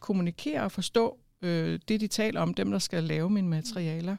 kommunikere 0.00 0.62
og 0.62 0.72
forstå 0.72 1.18
øh, 1.42 1.81
det, 1.88 2.00
de 2.00 2.07
taler 2.07 2.40
om, 2.40 2.55
dem 2.55 2.70
der 2.70 2.79
skal 2.79 3.05
lave 3.05 3.31
mine 3.31 3.48
materialer. 3.48 4.16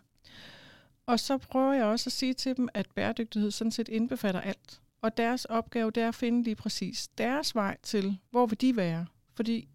Og 1.06 1.20
så 1.20 1.38
prøver 1.38 1.74
jeg 1.74 1.86
også 1.86 2.08
at 2.08 2.12
sige 2.12 2.34
til 2.34 2.58
dem, 2.58 2.70
at 2.74 2.88
bæredygtighed 2.96 3.52
sådan 3.52 3.72
set 3.72 3.88
indbefatter 3.88 4.42
alt. 4.42 4.82
Og 5.02 5.18
deres 5.18 5.46
opgave, 5.46 5.92
det 5.92 6.04
er 6.04 6.08
at 6.08 6.16
finde 6.16 6.44
lige 6.44 6.56
præcis 6.56 7.08
deres 7.18 7.56
vej 7.56 7.78
til, 7.84 8.18
hvor 8.30 8.46
vil 8.46 8.62
de 8.62 8.76
være? 8.76 9.06
Fordi 9.34 9.68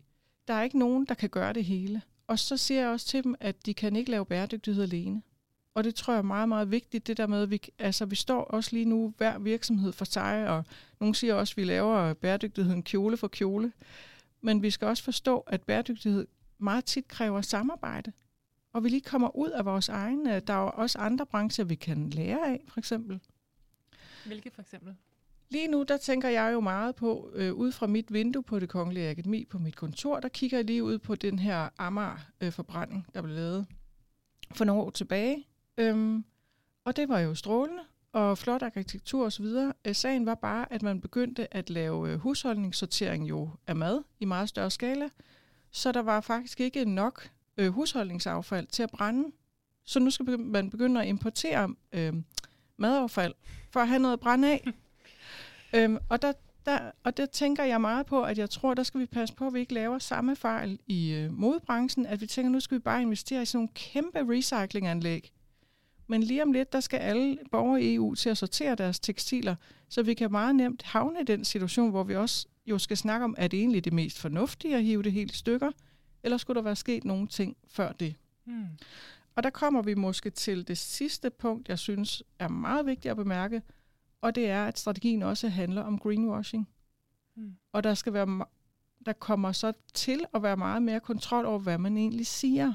der 0.48 0.54
er 0.54 0.62
ikke 0.62 0.78
nogen, 0.78 1.04
der 1.04 1.14
kan 1.14 1.28
gøre 1.28 1.52
det 1.52 1.64
hele. 1.64 2.02
Og 2.26 2.38
så 2.38 2.56
siger 2.56 2.80
jeg 2.80 2.90
også 2.90 3.06
til 3.06 3.24
dem, 3.24 3.34
at 3.40 3.66
de 3.66 3.74
kan 3.74 3.96
ikke 3.96 4.10
lave 4.10 4.26
bæredygtighed 4.26 4.82
alene. 4.82 5.22
Og 5.74 5.84
det 5.84 5.94
tror 5.94 6.12
jeg 6.12 6.18
er 6.18 6.22
meget, 6.22 6.48
meget 6.48 6.70
vigtigt, 6.70 7.06
det 7.06 7.16
der 7.16 7.26
med, 7.26 7.42
at 7.42 7.50
vi, 7.50 7.60
altså, 7.78 8.06
vi 8.06 8.16
står 8.16 8.44
også 8.44 8.70
lige 8.72 8.84
nu, 8.84 9.14
hver 9.16 9.38
virksomhed 9.38 9.92
for 9.92 10.04
sig, 10.04 10.48
og 10.48 10.64
nogle 11.00 11.14
siger 11.14 11.34
også, 11.34 11.52
at 11.52 11.56
vi 11.56 11.64
laver 11.64 12.14
bæredygtigheden 12.14 12.82
kjole 12.82 13.16
for 13.16 13.28
kjole. 13.28 13.72
Men 14.40 14.62
vi 14.62 14.70
skal 14.70 14.88
også 14.88 15.02
forstå, 15.02 15.38
at 15.38 15.62
bæredygtighed 15.62 16.26
meget 16.58 16.84
tit 16.84 17.08
kræver 17.08 17.40
samarbejde. 17.40 18.12
Og 18.72 18.84
vi 18.84 18.88
lige 18.88 19.00
kommer 19.00 19.36
ud 19.36 19.50
af 19.50 19.64
vores 19.64 19.88
egne. 19.88 20.36
Øh, 20.36 20.42
der 20.46 20.52
er 20.52 20.58
også 20.58 20.98
andre 20.98 21.26
brancher, 21.26 21.64
vi 21.64 21.74
kan 21.74 22.10
lære 22.10 22.46
af, 22.46 22.60
for 22.68 22.78
eksempel. 22.78 23.20
Hvilke 24.26 24.50
for 24.50 24.62
eksempel? 24.62 24.96
Lige 25.48 25.68
nu, 25.68 25.82
der 25.82 25.96
tænker 25.96 26.28
jeg 26.28 26.52
jo 26.52 26.60
meget 26.60 26.94
på, 26.94 27.30
øh, 27.34 27.54
ud 27.54 27.72
fra 27.72 27.86
mit 27.86 28.12
vindue 28.12 28.42
på 28.42 28.58
det 28.58 28.68
kongelige 28.68 29.10
akademi 29.10 29.44
på 29.44 29.58
mit 29.58 29.76
kontor, 29.76 30.20
der 30.20 30.28
kigger 30.28 30.58
jeg 30.58 30.64
lige 30.64 30.84
ud 30.84 30.98
på 30.98 31.14
den 31.14 31.38
her 31.38 31.68
Amager-forbrænding, 31.78 33.04
øh, 33.08 33.14
der 33.14 33.22
blev 33.22 33.34
lavet 33.34 33.66
for 34.54 34.64
nogle 34.64 34.82
år 34.82 34.90
tilbage. 34.90 35.46
Øhm, 35.78 36.24
og 36.84 36.96
det 36.96 37.08
var 37.08 37.20
jo 37.20 37.34
strålende 37.34 37.82
og 38.12 38.38
flot 38.38 38.62
arkitektur 38.62 39.26
osv. 39.26 39.44
Øh, 39.84 39.94
sagen 39.94 40.26
var 40.26 40.34
bare, 40.34 40.72
at 40.72 40.82
man 40.82 41.00
begyndte 41.00 41.54
at 41.54 41.70
lave 41.70 42.10
øh, 42.10 42.18
husholdningssortering 42.18 43.28
jo 43.28 43.50
af 43.66 43.76
mad 43.76 44.02
i 44.20 44.24
meget 44.24 44.48
større 44.48 44.70
skala, 44.70 45.08
så 45.70 45.92
der 45.92 46.02
var 46.02 46.20
faktisk 46.20 46.60
ikke 46.60 46.84
nok 46.84 47.30
øh, 47.56 47.68
husholdningsaffald 47.68 48.66
til 48.66 48.82
at 48.82 48.90
brænde. 48.90 49.32
Så 49.84 50.00
nu 50.00 50.10
skal 50.10 50.40
man 50.40 50.70
begynde 50.70 51.00
at 51.02 51.08
importere 51.08 51.74
øh, 51.92 52.14
madaffald 52.76 53.34
for 53.70 53.80
at 53.80 53.88
have 53.88 53.98
noget 53.98 54.12
at 54.12 54.20
brænde 54.20 54.52
af. 54.52 54.64
øhm, 55.74 55.98
og, 56.08 56.22
der, 56.22 56.32
der, 56.66 56.90
og 57.04 57.16
der 57.16 57.26
tænker 57.26 57.64
jeg 57.64 57.80
meget 57.80 58.06
på, 58.06 58.22
at 58.22 58.38
jeg 58.38 58.50
tror, 58.50 58.74
der 58.74 58.82
skal 58.82 59.00
vi 59.00 59.06
passe 59.06 59.34
på, 59.34 59.46
at 59.46 59.54
vi 59.54 59.60
ikke 59.60 59.74
laver 59.74 59.98
samme 59.98 60.36
fejl 60.36 60.78
i 60.86 61.12
øh, 61.12 61.32
modebranchen, 61.32 62.06
at 62.06 62.20
vi 62.20 62.26
tænker, 62.26 62.50
nu 62.50 62.60
skal 62.60 62.74
vi 62.74 62.82
bare 62.82 63.02
investere 63.02 63.42
i 63.42 63.44
sådan 63.44 63.58
nogle 63.58 63.68
kæmpe 63.74 64.18
recyclinganlæg. 64.34 65.32
Men 66.06 66.22
lige 66.22 66.42
om 66.42 66.52
lidt, 66.52 66.72
der 66.72 66.80
skal 66.80 66.98
alle 66.98 67.38
borgere 67.50 67.82
i 67.82 67.94
EU 67.94 68.14
til 68.14 68.30
at 68.30 68.38
sortere 68.38 68.74
deres 68.74 69.00
tekstiler, 69.00 69.54
så 69.88 70.02
vi 70.02 70.14
kan 70.14 70.30
meget 70.30 70.54
nemt 70.54 70.82
havne 70.82 71.20
i 71.20 71.24
den 71.24 71.44
situation, 71.44 71.90
hvor 71.90 72.02
vi 72.02 72.16
også 72.16 72.46
jo 72.66 72.78
skal 72.78 72.96
snakke 72.96 73.24
om, 73.24 73.34
er 73.38 73.48
det 73.48 73.60
egentlig 73.60 73.84
det 73.84 73.92
mest 73.92 74.18
fornuftige 74.18 74.76
at 74.76 74.84
hive 74.84 75.02
det 75.02 75.12
helt 75.12 75.32
i 75.32 75.36
stykker, 75.36 75.70
eller 76.22 76.36
skulle 76.36 76.56
der 76.56 76.62
være 76.62 76.76
sket 76.76 77.04
nogle 77.04 77.26
ting 77.26 77.56
før 77.68 77.92
det? 77.92 78.14
Hmm. 78.44 78.66
Og 79.36 79.42
der 79.42 79.50
kommer 79.50 79.82
vi 79.82 79.94
måske 79.94 80.30
til 80.30 80.68
det 80.68 80.78
sidste 80.78 81.30
punkt, 81.30 81.68
jeg 81.68 81.78
synes 81.78 82.22
er 82.38 82.48
meget 82.48 82.86
vigtigt 82.86 83.10
at 83.10 83.16
bemærke, 83.16 83.62
og 84.26 84.34
det 84.34 84.50
er, 84.50 84.66
at 84.66 84.78
strategien 84.78 85.22
også 85.22 85.48
handler 85.48 85.82
om 85.82 85.98
greenwashing. 85.98 86.68
Mm. 87.36 87.56
Og 87.72 87.84
der 87.84 87.94
skal 87.94 88.12
være, 88.12 88.46
der 89.06 89.12
kommer 89.12 89.52
så 89.52 89.72
til 89.94 90.24
at 90.34 90.42
være 90.42 90.56
meget 90.56 90.82
mere 90.82 91.00
kontrol 91.00 91.46
over, 91.46 91.58
hvad 91.58 91.78
man 91.78 91.96
egentlig 91.96 92.26
siger. 92.26 92.74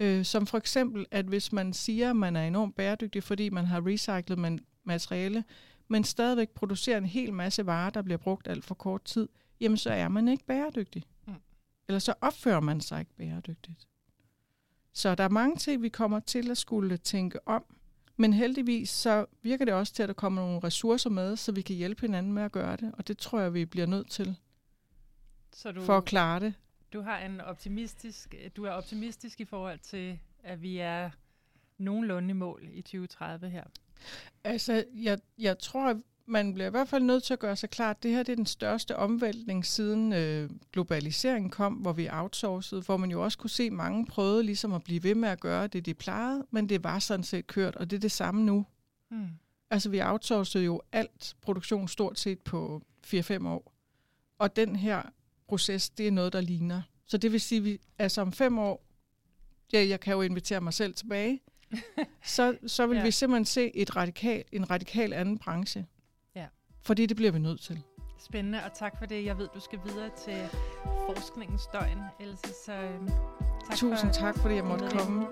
Øh, 0.00 0.24
som 0.24 0.46
for 0.46 0.58
eksempel, 0.58 1.06
at 1.10 1.24
hvis 1.24 1.52
man 1.52 1.72
siger, 1.72 2.10
at 2.10 2.16
man 2.16 2.36
er 2.36 2.46
enormt 2.46 2.76
bæredygtig, 2.76 3.22
fordi 3.22 3.50
man 3.50 3.64
har 3.64 3.86
recyclet 3.86 4.38
man, 4.38 4.58
materiale, 4.84 5.44
men 5.88 6.04
stadigvæk 6.04 6.50
producerer 6.50 6.98
en 6.98 7.06
hel 7.06 7.32
masse 7.32 7.66
varer, 7.66 7.90
der 7.90 8.02
bliver 8.02 8.18
brugt 8.18 8.48
alt 8.48 8.64
for 8.64 8.74
kort 8.74 9.04
tid, 9.04 9.28
jamen 9.60 9.78
så 9.78 9.90
er 9.90 10.08
man 10.08 10.28
ikke 10.28 10.44
bæredygtig. 10.44 11.02
Mm. 11.26 11.34
Eller 11.88 11.98
så 11.98 12.14
opfører 12.20 12.60
man 12.60 12.80
sig 12.80 13.00
ikke 13.00 13.14
bæredygtigt. 13.16 13.88
Så 14.92 15.14
der 15.14 15.24
er 15.24 15.28
mange 15.28 15.56
ting, 15.56 15.82
vi 15.82 15.88
kommer 15.88 16.20
til 16.20 16.50
at 16.50 16.58
skulle 16.58 16.96
tænke 16.96 17.48
om. 17.48 17.64
Men 18.16 18.32
heldigvis 18.32 18.90
så 18.90 19.26
virker 19.42 19.64
det 19.64 19.74
også 19.74 19.92
til, 19.92 20.02
at 20.02 20.08
der 20.08 20.14
kommer 20.14 20.42
nogle 20.42 20.60
ressourcer 20.64 21.10
med, 21.10 21.36
så 21.36 21.52
vi 21.52 21.62
kan 21.62 21.76
hjælpe 21.76 22.00
hinanden 22.00 22.32
med 22.32 22.42
at 22.42 22.52
gøre 22.52 22.76
det. 22.76 22.92
Og 22.98 23.08
det 23.08 23.18
tror 23.18 23.40
jeg, 23.40 23.54
vi 23.54 23.64
bliver 23.64 23.86
nødt 23.86 24.10
til 24.10 24.36
så 25.52 25.72
du, 25.72 25.82
for 25.82 25.96
at 25.96 26.04
klare 26.04 26.40
det. 26.40 26.54
Du 26.92 27.00
har 27.00 27.18
en 27.18 27.40
optimistisk, 27.40 28.34
du 28.56 28.64
er 28.64 28.70
optimistisk 28.70 29.40
i 29.40 29.44
forhold 29.44 29.78
til, 29.78 30.18
at 30.44 30.62
vi 30.62 30.78
er 30.78 31.10
nogenlunde 31.78 32.30
i 32.30 32.32
mål 32.32 32.68
i 32.72 32.82
2030 32.82 33.48
her. 33.48 33.64
Altså, 34.44 34.84
jeg, 34.94 35.18
jeg 35.38 35.58
tror, 35.58 36.00
man 36.26 36.54
bliver 36.54 36.66
i 36.66 36.70
hvert 36.70 36.88
fald 36.88 37.02
nødt 37.02 37.22
til 37.22 37.32
at 37.32 37.38
gøre 37.38 37.56
sig 37.56 37.70
klart, 37.70 37.96
at 37.96 38.02
det 38.02 38.10
her 38.10 38.22
det 38.22 38.32
er 38.32 38.36
den 38.36 38.46
største 38.46 38.96
omvæltning 38.96 39.66
siden 39.66 40.12
øh, 40.12 40.50
globaliseringen 40.72 41.50
kom, 41.50 41.72
hvor 41.72 41.92
vi 41.92 42.08
outsourcede, 42.12 42.80
hvor 42.80 42.96
man 42.96 43.10
jo 43.10 43.24
også 43.24 43.38
kunne 43.38 43.50
se, 43.50 43.62
at 43.62 43.72
mange 43.72 44.06
prøvede 44.06 44.42
ligesom 44.42 44.72
at 44.72 44.84
blive 44.84 45.02
ved 45.02 45.14
med 45.14 45.28
at 45.28 45.40
gøre 45.40 45.66
det, 45.66 45.86
de 45.86 45.94
plejede, 45.94 46.46
men 46.50 46.68
det 46.68 46.84
var 46.84 46.98
sådan 46.98 47.24
set 47.24 47.46
kørt, 47.46 47.76
og 47.76 47.90
det 47.90 47.96
er 47.96 48.00
det 48.00 48.12
samme 48.12 48.44
nu. 48.44 48.66
Mm. 49.10 49.28
Altså 49.70 49.88
vi 49.90 50.02
outsourcede 50.02 50.64
jo 50.64 50.82
alt 50.92 51.36
produktion 51.42 51.88
stort 51.88 52.18
set 52.18 52.40
på 52.40 52.82
4-5 53.06 53.46
år. 53.48 53.72
Og 54.38 54.56
den 54.56 54.76
her 54.76 55.02
proces, 55.48 55.90
det 55.90 56.08
er 56.08 56.12
noget, 56.12 56.32
der 56.32 56.40
ligner. 56.40 56.82
Så 57.06 57.18
det 57.18 57.32
vil 57.32 57.40
sige, 57.40 57.58
at 57.58 57.64
vi, 57.64 57.80
altså 57.98 58.20
om 58.20 58.32
fem 58.32 58.58
år, 58.58 58.86
ja, 59.72 59.86
jeg 59.88 60.00
kan 60.00 60.14
jo 60.14 60.22
invitere 60.22 60.60
mig 60.60 60.74
selv 60.74 60.94
tilbage, 60.94 61.40
så, 62.24 62.58
så 62.66 62.86
vil 62.86 62.96
ja. 62.96 63.02
vi 63.02 63.10
simpelthen 63.10 63.44
se 63.44 63.76
et 63.76 63.96
radikal, 63.96 64.44
en 64.52 64.70
radikal 64.70 65.12
anden 65.12 65.38
branche. 65.38 65.86
Fordi 66.86 67.06
det 67.06 67.16
bliver 67.16 67.32
vi 67.32 67.38
nødt 67.38 67.60
til. 67.60 67.82
Spændende, 68.18 68.58
og 68.64 68.78
tak 68.78 68.98
for 68.98 69.06
det. 69.06 69.24
Jeg 69.24 69.38
ved, 69.38 69.48
du 69.54 69.60
skal 69.60 69.78
videre 69.84 70.10
til 70.24 70.58
forskningens 71.06 71.66
døgn, 71.72 71.98
Else, 72.20 72.54
så 72.66 72.72
øhm, 72.72 73.08
tak 73.68 73.76
Tusind 73.76 74.12
for, 74.14 74.20
tak, 74.20 74.38
fordi 74.38 74.54
jeg 74.54 74.64
måtte 74.64 74.88
komme. 74.90 75.26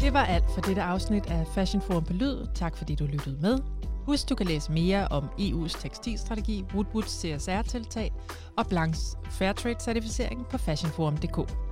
Det 0.00 0.12
var 0.12 0.24
alt 0.24 0.44
for 0.54 0.60
dette 0.60 0.82
afsnit 0.82 1.26
af 1.26 1.46
Fashion 1.54 1.82
Forum 1.82 2.04
på 2.04 2.12
Lyd. 2.12 2.46
Tak 2.54 2.76
fordi 2.76 2.94
du 2.94 3.04
lyttede 3.04 3.38
med. 3.40 3.58
Husk, 4.06 4.28
du 4.28 4.34
kan 4.34 4.46
læse 4.46 4.72
mere 4.72 5.08
om 5.08 5.24
EU's 5.38 5.80
tekstilstrategi, 5.80 6.64
Woodwoods 6.74 7.20
CSR-tiltag 7.20 8.12
og 8.56 8.66
Blancs 8.66 9.16
Fairtrade-certificering 9.30 10.50
på 10.50 10.58
fashionforum.dk. 10.58 11.69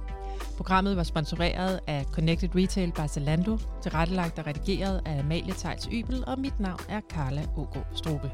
Programmet 0.58 0.96
var 0.96 1.02
sponsoreret 1.02 1.80
af 1.86 2.04
Connected 2.12 2.48
Retail 2.54 2.92
by 2.92 3.08
Zalando, 3.08 3.58
tilrettelagt 3.82 4.38
og 4.38 4.46
redigeret 4.46 5.00
af 5.04 5.18
Amalie 5.18 5.52
Tejls 5.52 5.88
Ybel, 5.92 6.24
og 6.26 6.38
mit 6.38 6.60
navn 6.60 6.80
er 6.88 7.00
Carla 7.10 7.42
Ågaard 7.56 7.86
Strobe. 7.94 8.30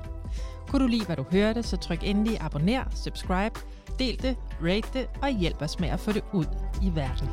Kunne 0.69 0.83
du 0.83 0.87
lide, 0.87 1.05
hvad 1.05 1.17
du 1.17 1.25
hørte, 1.31 1.63
så 1.63 1.77
tryk 1.77 1.99
endelig 2.03 2.41
abonner, 2.41 2.85
subscribe, 2.95 3.61
del 3.99 4.23
det, 4.23 4.37
rate 4.63 4.89
det 4.93 5.09
og 5.23 5.31
hjælp 5.31 5.63
os 5.63 5.81
med 5.81 5.89
at 5.89 6.01
få 6.01 6.13
det 6.13 6.23
ud 6.33 6.47
i 6.83 6.91
verden. 6.95 7.29